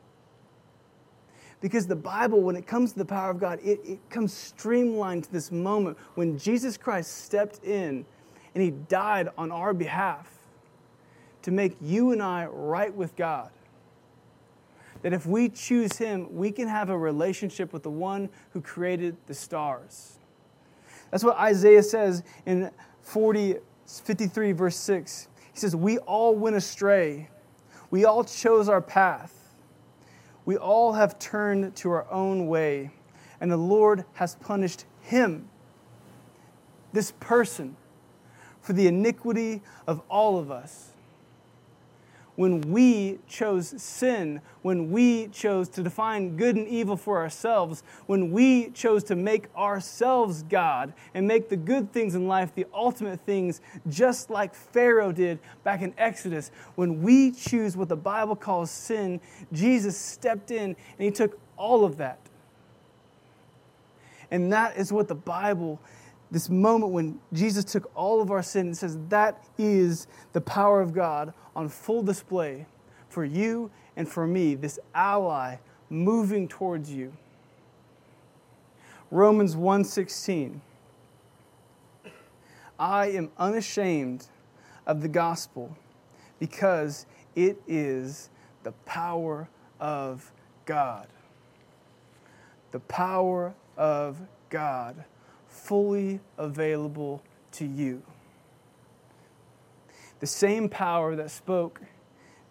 Because 1.61 1.85
the 1.85 1.95
Bible, 1.95 2.41
when 2.41 2.55
it 2.55 2.65
comes 2.65 2.93
to 2.93 2.97
the 2.97 3.05
power 3.05 3.29
of 3.29 3.39
God, 3.39 3.59
it, 3.63 3.79
it 3.85 4.09
comes 4.09 4.33
streamlined 4.33 5.25
to 5.25 5.31
this 5.31 5.51
moment 5.51 5.99
when 6.15 6.35
Jesus 6.35 6.77
Christ 6.77 7.25
stepped 7.25 7.63
in 7.63 8.07
and 8.55 8.63
he 8.63 8.71
died 8.71 9.29
on 9.37 9.51
our 9.51 9.71
behalf 9.71 10.27
to 11.43 11.51
make 11.51 11.75
you 11.79 12.11
and 12.11 12.23
I 12.23 12.47
right 12.47 12.93
with 12.93 13.15
God. 13.15 13.51
That 15.03 15.13
if 15.13 15.27
we 15.27 15.47
choose 15.47 15.95
him, 15.95 16.35
we 16.35 16.51
can 16.51 16.67
have 16.67 16.89
a 16.89 16.97
relationship 16.97 17.71
with 17.71 17.83
the 17.83 17.91
one 17.91 18.29
who 18.53 18.61
created 18.61 19.15
the 19.27 19.35
stars. 19.35 20.17
That's 21.11 21.23
what 21.23 21.37
Isaiah 21.37 21.83
says 21.83 22.23
in 22.47 22.71
40, 23.03 23.57
53, 23.85 24.51
verse 24.53 24.75
6. 24.75 25.27
He 25.53 25.59
says, 25.59 25.75
We 25.75 25.97
all 25.99 26.35
went 26.35 26.55
astray. 26.55 27.29
We 27.91 28.05
all 28.05 28.23
chose 28.23 28.69
our 28.69 28.81
path. 28.81 29.33
We 30.45 30.57
all 30.57 30.93
have 30.93 31.19
turned 31.19 31.75
to 31.77 31.91
our 31.91 32.09
own 32.11 32.47
way, 32.47 32.91
and 33.41 33.51
the 33.51 33.57
Lord 33.57 34.05
has 34.13 34.35
punished 34.35 34.85
him, 35.01 35.49
this 36.93 37.13
person, 37.19 37.75
for 38.61 38.73
the 38.73 38.87
iniquity 38.87 39.61
of 39.87 40.01
all 40.09 40.37
of 40.37 40.51
us 40.51 40.91
when 42.39 42.61
we 42.61 43.19
chose 43.27 43.67
sin, 43.81 44.39
when 44.61 44.91
we 44.91 45.27
chose 45.27 45.67
to 45.67 45.83
define 45.83 46.37
good 46.37 46.55
and 46.55 46.69
evil 46.69 46.95
for 46.95 47.17
ourselves, 47.17 47.83
when 48.05 48.31
we 48.31 48.69
chose 48.69 49.03
to 49.03 49.13
make 49.13 49.53
ourselves 49.57 50.43
God 50.43 50.93
and 51.13 51.27
make 51.27 51.49
the 51.49 51.57
good 51.57 51.91
things 51.91 52.15
in 52.15 52.29
life 52.29 52.55
the 52.55 52.65
ultimate 52.73 53.19
things, 53.25 53.59
just 53.89 54.29
like 54.29 54.55
Pharaoh 54.55 55.11
did 55.11 55.37
back 55.65 55.81
in 55.81 55.93
Exodus, 55.97 56.49
when 56.75 57.01
we 57.01 57.31
choose 57.31 57.75
what 57.75 57.89
the 57.89 57.97
Bible 57.97 58.37
calls 58.37 58.71
sin, 58.71 59.19
Jesus 59.51 59.97
stepped 59.97 60.49
in 60.49 60.63
and 60.63 60.77
he 60.97 61.11
took 61.11 61.37
all 61.57 61.83
of 61.83 61.97
that. 61.97 62.19
And 64.31 64.53
that 64.53 64.77
is 64.77 64.93
what 64.93 65.09
the 65.09 65.15
Bible 65.15 65.77
this 66.31 66.49
moment 66.49 66.91
when 66.91 67.19
Jesus 67.33 67.65
took 67.65 67.89
all 67.95 68.21
of 68.21 68.29
our 68.31 68.43
sin 68.43 68.67
and 68.67 68.77
says 68.77 68.97
that 69.09 69.43
is 69.57 70.07
the 70.33 70.41
power 70.41 70.79
of 70.79 70.93
God 70.93 71.33
on 71.59 71.67
full 71.67 72.01
display 72.01 72.65
for 73.09 73.25
you 73.25 73.69
and 73.97 74.07
for 74.07 74.25
me, 74.25 74.55
this 74.55 74.79
ally 74.95 75.57
moving 75.89 76.47
towards 76.47 76.89
you. 76.89 77.11
Romans 79.11 79.57
1:16 79.57 80.61
I 82.79 83.07
am 83.07 83.29
unashamed 83.37 84.27
of 84.87 85.01
the 85.01 85.09
gospel 85.09 85.75
because 86.39 87.05
it 87.35 87.61
is 87.67 88.29
the 88.63 88.71
power 88.85 89.49
of 89.81 90.31
God. 90.65 91.07
The 92.71 92.79
power 92.79 93.53
of 93.75 94.21
God 94.49 95.03
fully 95.49 96.21
available 96.37 97.21
to 97.51 97.65
you 97.65 98.01
the 100.19 100.27
same 100.27 100.69
power 100.69 101.15
that 101.15 101.31
spoke 101.31 101.81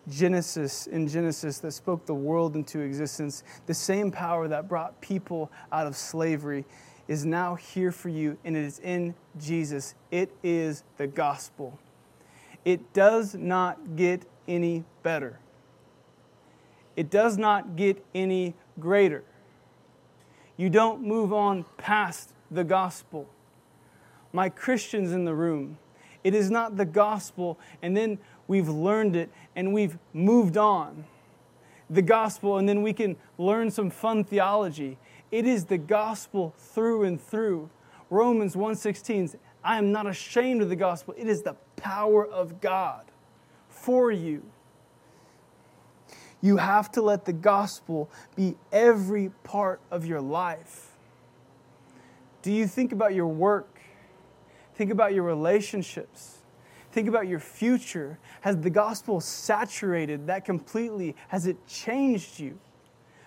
Genesis 0.08 0.86
in 0.86 1.06
Genesis 1.06 1.58
that 1.58 1.72
spoke 1.72 2.06
the 2.06 2.14
world 2.14 2.56
into 2.56 2.80
existence, 2.80 3.44
the 3.66 3.74
same 3.74 4.10
power 4.10 4.48
that 4.48 4.68
brought 4.68 5.00
people 5.00 5.50
out 5.70 5.86
of 5.86 5.96
slavery 5.96 6.64
is 7.08 7.24
now 7.24 7.54
here 7.54 7.92
for 7.92 8.08
you 8.08 8.38
and 8.44 8.56
it 8.56 8.64
is 8.64 8.78
in 8.80 9.14
Jesus. 9.38 9.94
It 10.10 10.30
is 10.42 10.84
the 10.96 11.06
gospel. 11.06 11.78
It 12.64 12.92
does 12.92 13.34
not 13.34 13.96
get 13.96 14.24
any 14.46 14.84
better. 15.02 15.38
It 16.96 17.10
does 17.10 17.38
not 17.38 17.76
get 17.76 18.04
any 18.14 18.54
greater. 18.80 19.24
You 20.56 20.68
don't 20.68 21.02
move 21.02 21.32
on 21.32 21.64
past 21.76 22.32
the 22.50 22.64
gospel. 22.64 23.28
My 24.32 24.48
Christians 24.48 25.12
in 25.12 25.24
the 25.24 25.34
room, 25.34 25.78
it 26.28 26.34
is 26.34 26.50
not 26.50 26.76
the 26.76 26.84
gospel, 26.84 27.58
and 27.80 27.96
then 27.96 28.18
we've 28.48 28.68
learned 28.68 29.16
it 29.16 29.30
and 29.56 29.72
we've 29.72 29.96
moved 30.12 30.58
on. 30.58 31.06
The 31.88 32.02
gospel, 32.02 32.58
and 32.58 32.68
then 32.68 32.82
we 32.82 32.92
can 32.92 33.16
learn 33.38 33.70
some 33.70 33.88
fun 33.88 34.24
theology. 34.24 34.98
It 35.32 35.46
is 35.46 35.64
the 35.64 35.78
gospel 35.78 36.52
through 36.58 37.04
and 37.04 37.18
through. 37.18 37.70
Romans 38.10 38.54
1:16 38.54 39.36
I 39.64 39.78
am 39.78 39.90
not 39.90 40.06
ashamed 40.06 40.60
of 40.60 40.68
the 40.68 40.76
gospel. 40.76 41.14
It 41.16 41.28
is 41.28 41.40
the 41.40 41.56
power 41.76 42.26
of 42.26 42.60
God 42.60 43.06
for 43.70 44.12
you. 44.12 44.42
You 46.42 46.58
have 46.58 46.92
to 46.92 47.00
let 47.00 47.24
the 47.24 47.32
gospel 47.32 48.10
be 48.36 48.54
every 48.70 49.30
part 49.44 49.80
of 49.90 50.04
your 50.04 50.20
life. 50.20 50.94
Do 52.42 52.52
you 52.52 52.66
think 52.66 52.92
about 52.92 53.14
your 53.14 53.28
work 53.28 53.77
Think 54.78 54.92
about 54.92 55.12
your 55.12 55.24
relationships. 55.24 56.38
Think 56.92 57.08
about 57.08 57.26
your 57.26 57.40
future. 57.40 58.16
Has 58.42 58.56
the 58.58 58.70
gospel 58.70 59.20
saturated 59.20 60.28
that 60.28 60.44
completely? 60.44 61.16
Has 61.26 61.48
it 61.48 61.56
changed 61.66 62.38
you? 62.38 62.56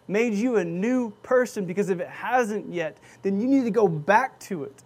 Made 0.08 0.34
you 0.34 0.56
a 0.56 0.64
new 0.64 1.10
person? 1.24 1.66
Because 1.66 1.90
if 1.90 2.00
it 2.00 2.08
hasn't 2.08 2.72
yet, 2.72 2.98
then 3.22 3.42
you 3.42 3.48
need 3.48 3.66
to 3.66 3.70
go 3.70 3.90
back 3.90 4.40
to 4.42 4.64
it. 4.64 4.82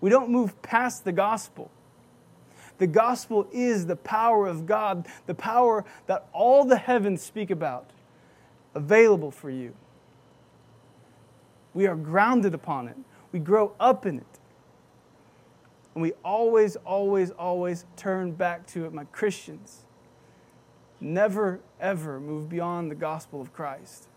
We 0.00 0.08
don't 0.08 0.30
move 0.30 0.62
past 0.62 1.04
the 1.04 1.10
gospel. 1.10 1.68
The 2.78 2.86
gospel 2.86 3.48
is 3.52 3.86
the 3.86 3.96
power 3.96 4.46
of 4.46 4.66
God, 4.66 5.08
the 5.26 5.34
power 5.34 5.84
that 6.06 6.28
all 6.32 6.64
the 6.64 6.76
heavens 6.76 7.22
speak 7.22 7.50
about, 7.50 7.90
available 8.76 9.32
for 9.32 9.50
you. 9.50 9.74
We 11.72 11.88
are 11.88 11.96
grounded 11.96 12.54
upon 12.54 12.86
it, 12.86 12.96
we 13.32 13.40
grow 13.40 13.72
up 13.80 14.06
in 14.06 14.18
it. 14.18 14.38
And 15.94 16.02
we 16.02 16.12
always, 16.24 16.76
always, 16.76 17.30
always 17.30 17.84
turn 17.96 18.32
back 18.32 18.66
to 18.68 18.84
it, 18.84 18.92
my 18.92 19.04
Christians. 19.04 19.82
Never, 21.00 21.60
ever 21.80 22.18
move 22.18 22.48
beyond 22.48 22.90
the 22.90 22.94
gospel 22.94 23.40
of 23.40 23.52
Christ. 23.52 24.08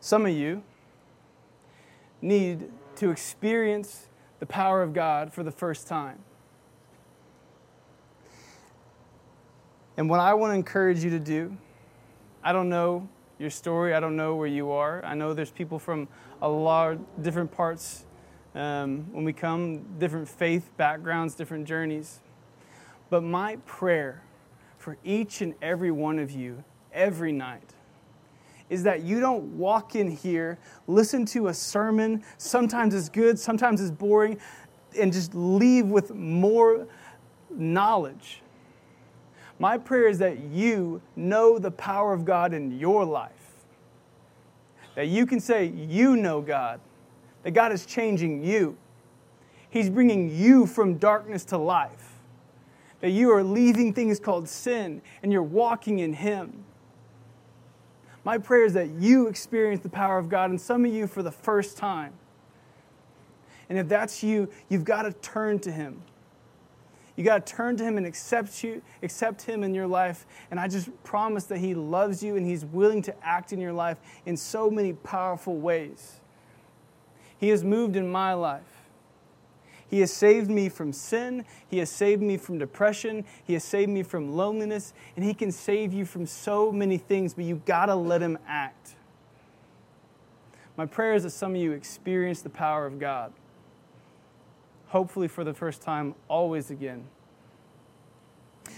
Some 0.00 0.26
of 0.26 0.32
you 0.32 0.62
need 2.20 2.70
to 2.96 3.10
experience 3.10 4.08
the 4.40 4.46
power 4.46 4.82
of 4.82 4.92
God 4.92 5.32
for 5.32 5.42
the 5.42 5.50
first 5.50 5.86
time. 5.86 6.18
And 9.96 10.08
what 10.08 10.20
I 10.20 10.34
want 10.34 10.52
to 10.52 10.54
encourage 10.54 11.02
you 11.02 11.10
to 11.10 11.18
do, 11.18 11.56
I 12.42 12.52
don't 12.52 12.68
know 12.68 13.08
your 13.38 13.50
story, 13.50 13.94
I 13.94 14.00
don't 14.00 14.16
know 14.16 14.36
where 14.36 14.46
you 14.46 14.70
are. 14.70 15.04
I 15.04 15.14
know 15.14 15.34
there's 15.34 15.50
people 15.50 15.78
from 15.78 16.08
a 16.40 16.48
lot 16.48 16.92
of 16.92 17.22
different 17.22 17.50
parts 17.50 18.04
um, 18.58 19.06
when 19.12 19.24
we 19.24 19.32
come, 19.32 19.84
different 19.98 20.28
faith 20.28 20.68
backgrounds, 20.76 21.34
different 21.34 21.66
journeys. 21.66 22.18
But 23.08 23.22
my 23.22 23.56
prayer 23.66 24.22
for 24.78 24.98
each 25.04 25.40
and 25.40 25.54
every 25.62 25.92
one 25.92 26.18
of 26.18 26.32
you 26.32 26.64
every 26.92 27.30
night 27.30 27.74
is 28.68 28.82
that 28.82 29.02
you 29.02 29.20
don't 29.20 29.56
walk 29.56 29.94
in 29.94 30.10
here, 30.10 30.58
listen 30.88 31.24
to 31.24 31.46
a 31.48 31.54
sermon, 31.54 32.22
sometimes 32.36 32.94
it's 32.94 33.08
good, 33.08 33.38
sometimes 33.38 33.80
it's 33.80 33.92
boring, 33.92 34.38
and 34.98 35.12
just 35.12 35.34
leave 35.34 35.86
with 35.86 36.12
more 36.14 36.86
knowledge. 37.50 38.42
My 39.60 39.78
prayer 39.78 40.08
is 40.08 40.18
that 40.18 40.40
you 40.40 41.00
know 41.16 41.58
the 41.58 41.70
power 41.70 42.12
of 42.12 42.24
God 42.24 42.52
in 42.52 42.78
your 42.78 43.04
life. 43.04 43.32
That 44.96 45.06
you 45.08 45.26
can 45.26 45.40
say, 45.40 45.66
You 45.66 46.16
know 46.16 46.40
God 46.40 46.80
that 47.42 47.52
God 47.52 47.72
is 47.72 47.86
changing 47.86 48.42
you. 48.44 48.76
He's 49.70 49.90
bringing 49.90 50.34
you 50.34 50.66
from 50.66 50.94
darkness 50.94 51.44
to 51.46 51.58
life. 51.58 52.14
That 53.00 53.10
you 53.10 53.30
are 53.32 53.44
leaving 53.44 53.92
things 53.92 54.18
called 54.18 54.48
sin 54.48 55.02
and 55.22 55.32
you're 55.32 55.42
walking 55.42 56.00
in 56.00 56.14
Him. 56.14 56.64
My 58.24 58.38
prayer 58.38 58.64
is 58.64 58.74
that 58.74 58.90
you 58.90 59.28
experience 59.28 59.82
the 59.82 59.88
power 59.88 60.18
of 60.18 60.28
God, 60.28 60.50
and 60.50 60.60
some 60.60 60.84
of 60.84 60.92
you 60.92 61.06
for 61.06 61.22
the 61.22 61.30
first 61.30 61.78
time. 61.78 62.12
And 63.68 63.78
if 63.78 63.88
that's 63.88 64.22
you, 64.22 64.50
you've 64.68 64.84
got 64.84 65.02
to 65.02 65.12
turn 65.12 65.60
to 65.60 65.72
Him. 65.72 66.02
You 67.16 67.24
got 67.24 67.46
to 67.46 67.52
turn 67.52 67.76
to 67.78 67.84
Him 67.84 67.96
and 67.96 68.06
accept 68.06 68.62
you, 68.62 68.82
accept 69.02 69.42
Him 69.42 69.64
in 69.64 69.74
your 69.74 69.86
life. 69.86 70.26
And 70.50 70.60
I 70.60 70.68
just 70.68 70.90
promise 71.04 71.44
that 71.44 71.58
He 71.58 71.74
loves 71.74 72.22
you 72.22 72.36
and 72.36 72.46
He's 72.46 72.64
willing 72.64 73.02
to 73.02 73.26
act 73.26 73.52
in 73.52 73.60
your 73.60 73.72
life 73.72 73.98
in 74.26 74.36
so 74.36 74.70
many 74.70 74.92
powerful 74.92 75.56
ways. 75.56 76.17
He 77.38 77.48
has 77.48 77.64
moved 77.64 77.96
in 77.96 78.10
my 78.10 78.32
life. 78.34 78.62
He 79.88 80.00
has 80.00 80.12
saved 80.12 80.50
me 80.50 80.68
from 80.68 80.92
sin. 80.92 81.44
He 81.68 81.78
has 81.78 81.88
saved 81.88 82.20
me 82.20 82.36
from 82.36 82.58
depression. 82.58 83.24
He 83.44 83.54
has 83.54 83.64
saved 83.64 83.90
me 83.90 84.02
from 84.02 84.36
loneliness. 84.36 84.92
And 85.16 85.24
He 85.24 85.32
can 85.32 85.50
save 85.50 85.92
you 85.92 86.04
from 86.04 86.26
so 86.26 86.70
many 86.70 86.98
things, 86.98 87.34
but 87.34 87.44
you've 87.44 87.64
got 87.64 87.86
to 87.86 87.94
let 87.94 88.20
Him 88.20 88.38
act. 88.46 88.96
My 90.76 90.84
prayer 90.86 91.14
is 91.14 91.22
that 91.22 91.30
some 91.30 91.54
of 91.54 91.60
you 91.60 91.72
experience 91.72 92.42
the 92.42 92.50
power 92.50 92.86
of 92.86 92.98
God. 92.98 93.32
Hopefully, 94.88 95.28
for 95.28 95.42
the 95.42 95.54
first 95.54 95.82
time, 95.82 96.14
always 96.28 96.70
again. 96.70 97.04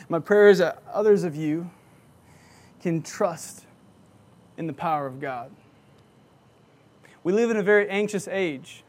My 0.08 0.18
prayer 0.18 0.48
is 0.48 0.58
that 0.58 0.82
others 0.92 1.24
of 1.24 1.36
you 1.36 1.70
can 2.80 3.02
trust 3.02 3.66
in 4.56 4.66
the 4.66 4.72
power 4.72 5.06
of 5.06 5.20
God. 5.20 5.50
We 7.22 7.32
live 7.32 7.50
in 7.50 7.56
a 7.56 7.62
very 7.62 7.88
anxious 7.88 8.26
age 8.28 8.82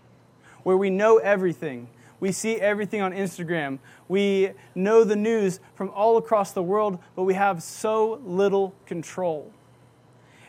where 0.64 0.78
we 0.78 0.90
know 0.90 1.18
everything. 1.18 1.90
We 2.20 2.32
see 2.32 2.56
everything 2.62 3.02
on 3.02 3.12
Instagram. 3.12 3.80
We 4.08 4.52
know 4.76 5.04
the 5.04 5.16
news 5.16 5.60
from 5.76 5.90
all 5.90 6.18
across 6.18 6.52
the 6.52 6.64
world, 6.64 7.00
but 7.16 7.24
we 7.24 7.34
have 7.34 7.64
so 7.64 8.22
little 8.24 8.74
control. 8.86 9.52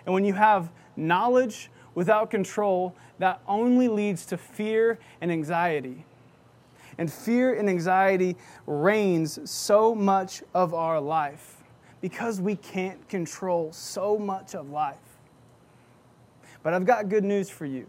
And 0.05 0.14
when 0.14 0.24
you 0.24 0.35
have 0.35 0.70
knowledge 0.97 1.70
without 1.95 2.30
control, 2.30 2.95
that 3.18 3.41
only 3.49 3.89
leads 3.89 4.26
to 4.26 4.37
fear 4.37 4.99
and 5.20 5.33
anxiety. 5.33 6.05
And 6.99 7.11
fear 7.11 7.55
and 7.55 7.68
anxiety 7.68 8.37
reigns 8.66 9.39
so 9.51 9.95
much 9.95 10.43
of 10.55 10.74
our 10.74 11.01
life 11.01 11.57
because 12.01 12.41
we 12.41 12.57
can't 12.57 13.09
control 13.09 13.72
so 13.72 14.18
much 14.18 14.55
of 14.55 14.70
life. 14.70 15.12
But 16.63 16.75
I've 16.75 16.87
got 16.87 17.09
good 17.09 17.25
news 17.25 17.51
for 17.51 17.67
you. 17.67 17.87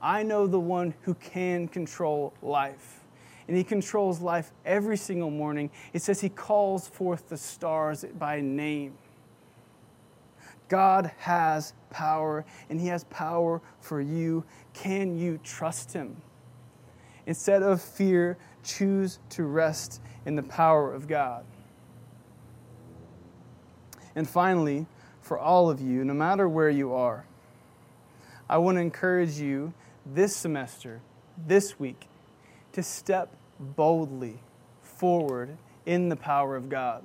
I 0.00 0.22
know 0.22 0.46
the 0.46 0.60
one 0.60 0.94
who 1.02 1.14
can 1.14 1.68
control 1.68 2.34
life. 2.42 3.00
And 3.48 3.56
he 3.56 3.64
controls 3.64 4.20
life 4.20 4.52
every 4.64 4.96
single 4.96 5.30
morning. 5.30 5.70
It 5.92 6.02
says 6.02 6.20
he 6.20 6.28
calls 6.28 6.88
forth 6.88 7.28
the 7.28 7.36
stars 7.36 8.04
by 8.18 8.40
name. 8.40 8.94
God 10.68 11.10
has 11.18 11.74
power, 11.90 12.44
and 12.70 12.80
he 12.80 12.86
has 12.86 13.04
power 13.04 13.60
for 13.80 14.00
you. 14.00 14.44
Can 14.72 15.18
you 15.18 15.38
trust 15.44 15.92
him? 15.92 16.16
Instead 17.26 17.62
of 17.62 17.82
fear, 17.82 18.38
choose 18.64 19.18
to 19.30 19.44
rest 19.44 20.00
in 20.24 20.34
the 20.34 20.42
power 20.42 20.92
of 20.92 21.06
God. 21.06 21.44
And 24.14 24.28
finally, 24.28 24.86
for 25.20 25.38
all 25.38 25.68
of 25.68 25.80
you, 25.80 26.04
no 26.04 26.14
matter 26.14 26.48
where 26.48 26.70
you 26.70 26.94
are, 26.94 27.26
I 28.52 28.58
want 28.58 28.76
to 28.76 28.82
encourage 28.82 29.38
you 29.38 29.72
this 30.04 30.36
semester, 30.36 31.00
this 31.46 31.80
week, 31.80 32.06
to 32.72 32.82
step 32.82 33.34
boldly 33.58 34.40
forward 34.82 35.56
in 35.86 36.10
the 36.10 36.16
power 36.16 36.54
of 36.54 36.68
God. 36.68 37.02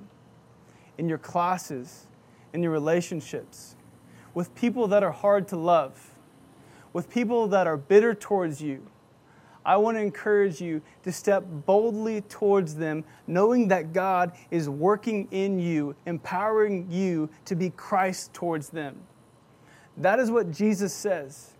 In 0.98 1.08
your 1.08 1.16
classes, 1.16 2.06
in 2.52 2.62
your 2.62 2.70
relationships, 2.70 3.76
with 4.34 4.54
people 4.54 4.88
that 4.88 5.02
are 5.02 5.10
hard 5.10 5.48
to 5.48 5.56
love, 5.56 6.10
with 6.92 7.08
people 7.08 7.48
that 7.48 7.66
are 7.66 7.78
bitter 7.78 8.12
towards 8.14 8.60
you. 8.60 8.86
I 9.64 9.78
want 9.78 9.96
to 9.96 10.02
encourage 10.02 10.60
you 10.60 10.82
to 11.04 11.10
step 11.10 11.44
boldly 11.64 12.20
towards 12.20 12.74
them, 12.74 13.04
knowing 13.26 13.68
that 13.68 13.94
God 13.94 14.32
is 14.50 14.68
working 14.68 15.26
in 15.30 15.58
you, 15.58 15.96
empowering 16.04 16.88
you 16.90 17.30
to 17.46 17.56
be 17.56 17.70
Christ 17.70 18.34
towards 18.34 18.68
them. 18.68 19.00
That 19.98 20.20
is 20.20 20.30
what 20.30 20.50
Jesus 20.52 20.94
says 20.94 21.52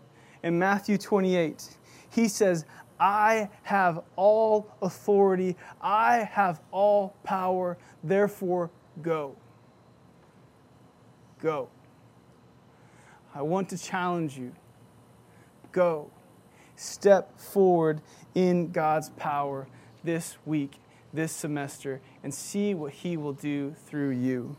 in 0.43 0.57
Matthew 0.57 0.97
28. 0.97 1.77
He 2.09 2.27
says, 2.27 2.65
I 2.99 3.49
have 3.63 4.01
all 4.15 4.67
authority, 4.81 5.55
I 5.81 6.17
have 6.31 6.59
all 6.71 7.15
power, 7.23 7.77
therefore 8.03 8.69
go. 9.01 9.35
Go. 11.41 11.69
I 13.33 13.41
want 13.41 13.69
to 13.69 13.77
challenge 13.77 14.37
you. 14.37 14.51
Go. 15.71 16.09
Step 16.75 17.39
forward 17.39 18.01
in 18.35 18.71
God's 18.71 19.09
power 19.11 19.67
this 20.03 20.37
week, 20.45 20.73
this 21.13 21.31
semester, 21.31 22.01
and 22.23 22.33
see 22.33 22.73
what 22.73 22.93
He 22.93 23.15
will 23.15 23.33
do 23.33 23.75
through 23.85 24.11
you. 24.11 24.57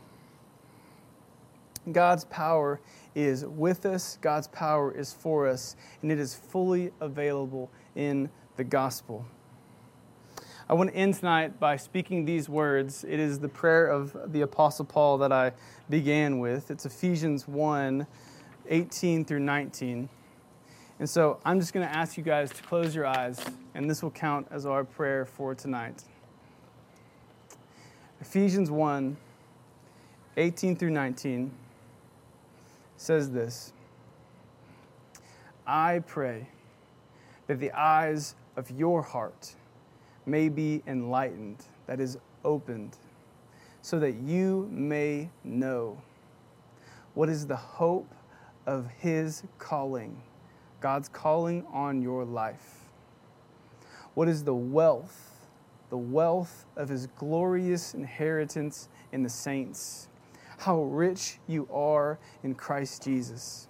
God's 1.91 2.25
power 2.25 2.79
is 3.15 3.45
with 3.45 3.85
us, 3.85 4.17
God's 4.21 4.47
power 4.47 4.91
is 4.91 5.13
for 5.13 5.47
us, 5.47 5.75
and 6.01 6.11
it 6.11 6.19
is 6.19 6.33
fully 6.35 6.91
available 6.99 7.69
in 7.95 8.29
the 8.55 8.63
gospel. 8.63 9.25
I 10.69 10.73
want 10.73 10.91
to 10.91 10.95
end 10.95 11.15
tonight 11.15 11.59
by 11.59 11.75
speaking 11.75 12.23
these 12.23 12.47
words. 12.47 13.03
It 13.03 13.19
is 13.19 13.39
the 13.39 13.49
prayer 13.49 13.87
of 13.87 14.31
the 14.31 14.41
Apostle 14.41 14.85
Paul 14.85 15.17
that 15.17 15.31
I 15.31 15.51
began 15.89 16.39
with. 16.39 16.71
It's 16.71 16.85
Ephesians 16.85 17.47
1 17.47 18.07
18 18.69 19.25
through 19.25 19.39
19. 19.39 20.07
And 20.99 21.09
so 21.09 21.39
I'm 21.43 21.59
just 21.59 21.73
going 21.73 21.85
to 21.85 21.93
ask 21.93 22.15
you 22.15 22.23
guys 22.23 22.51
to 22.51 22.63
close 22.63 22.95
your 22.95 23.05
eyes, 23.05 23.43
and 23.73 23.89
this 23.89 24.01
will 24.01 24.11
count 24.11 24.47
as 24.51 24.65
our 24.65 24.83
prayer 24.85 25.25
for 25.25 25.55
tonight. 25.55 26.03
Ephesians 28.21 28.71
1 28.71 29.17
18 30.37 30.75
through 30.77 30.91
19 30.91 31.51
says 33.01 33.31
this 33.31 33.73
I 35.65 36.03
pray 36.05 36.47
that 37.47 37.59
the 37.59 37.71
eyes 37.71 38.35
of 38.55 38.69
your 38.69 39.01
heart 39.01 39.55
may 40.27 40.49
be 40.49 40.83
enlightened, 40.85 41.65
that 41.87 41.99
is, 41.99 42.19
opened, 42.45 42.97
so 43.81 43.99
that 43.99 44.13
you 44.13 44.69
may 44.71 45.31
know 45.43 45.99
what 47.15 47.27
is 47.27 47.47
the 47.47 47.55
hope 47.55 48.13
of 48.67 48.87
His 48.99 49.43
calling, 49.57 50.21
God's 50.79 51.09
calling 51.09 51.65
on 51.73 52.03
your 52.03 52.23
life. 52.23 52.81
What 54.13 54.27
is 54.27 54.43
the 54.43 54.53
wealth, 54.53 55.47
the 55.89 55.97
wealth 55.97 56.65
of 56.77 56.89
His 56.89 57.07
glorious 57.17 57.95
inheritance 57.95 58.89
in 59.11 59.23
the 59.23 59.29
saints? 59.29 60.07
How 60.61 60.83
rich 60.83 61.39
you 61.47 61.67
are 61.73 62.19
in 62.43 62.53
Christ 62.53 63.03
Jesus. 63.03 63.67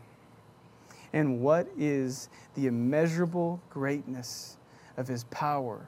And 1.13 1.39
what 1.39 1.67
is 1.77 2.27
the 2.55 2.67
immeasurable 2.67 3.61
greatness 3.69 4.57
of 4.97 5.07
his 5.07 5.23
power 5.25 5.87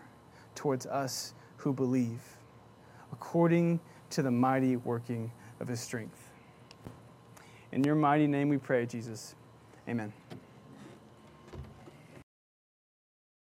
towards 0.55 0.85
us 0.85 1.33
who 1.57 1.73
believe, 1.73 2.21
according 3.11 3.81
to 4.11 4.21
the 4.21 4.31
mighty 4.31 4.77
working 4.77 5.29
of 5.59 5.67
his 5.67 5.81
strength. 5.81 6.29
In 7.73 7.83
your 7.83 7.95
mighty 7.95 8.27
name 8.27 8.47
we 8.47 8.57
pray, 8.57 8.85
Jesus. 8.85 9.35
Amen. 9.89 10.13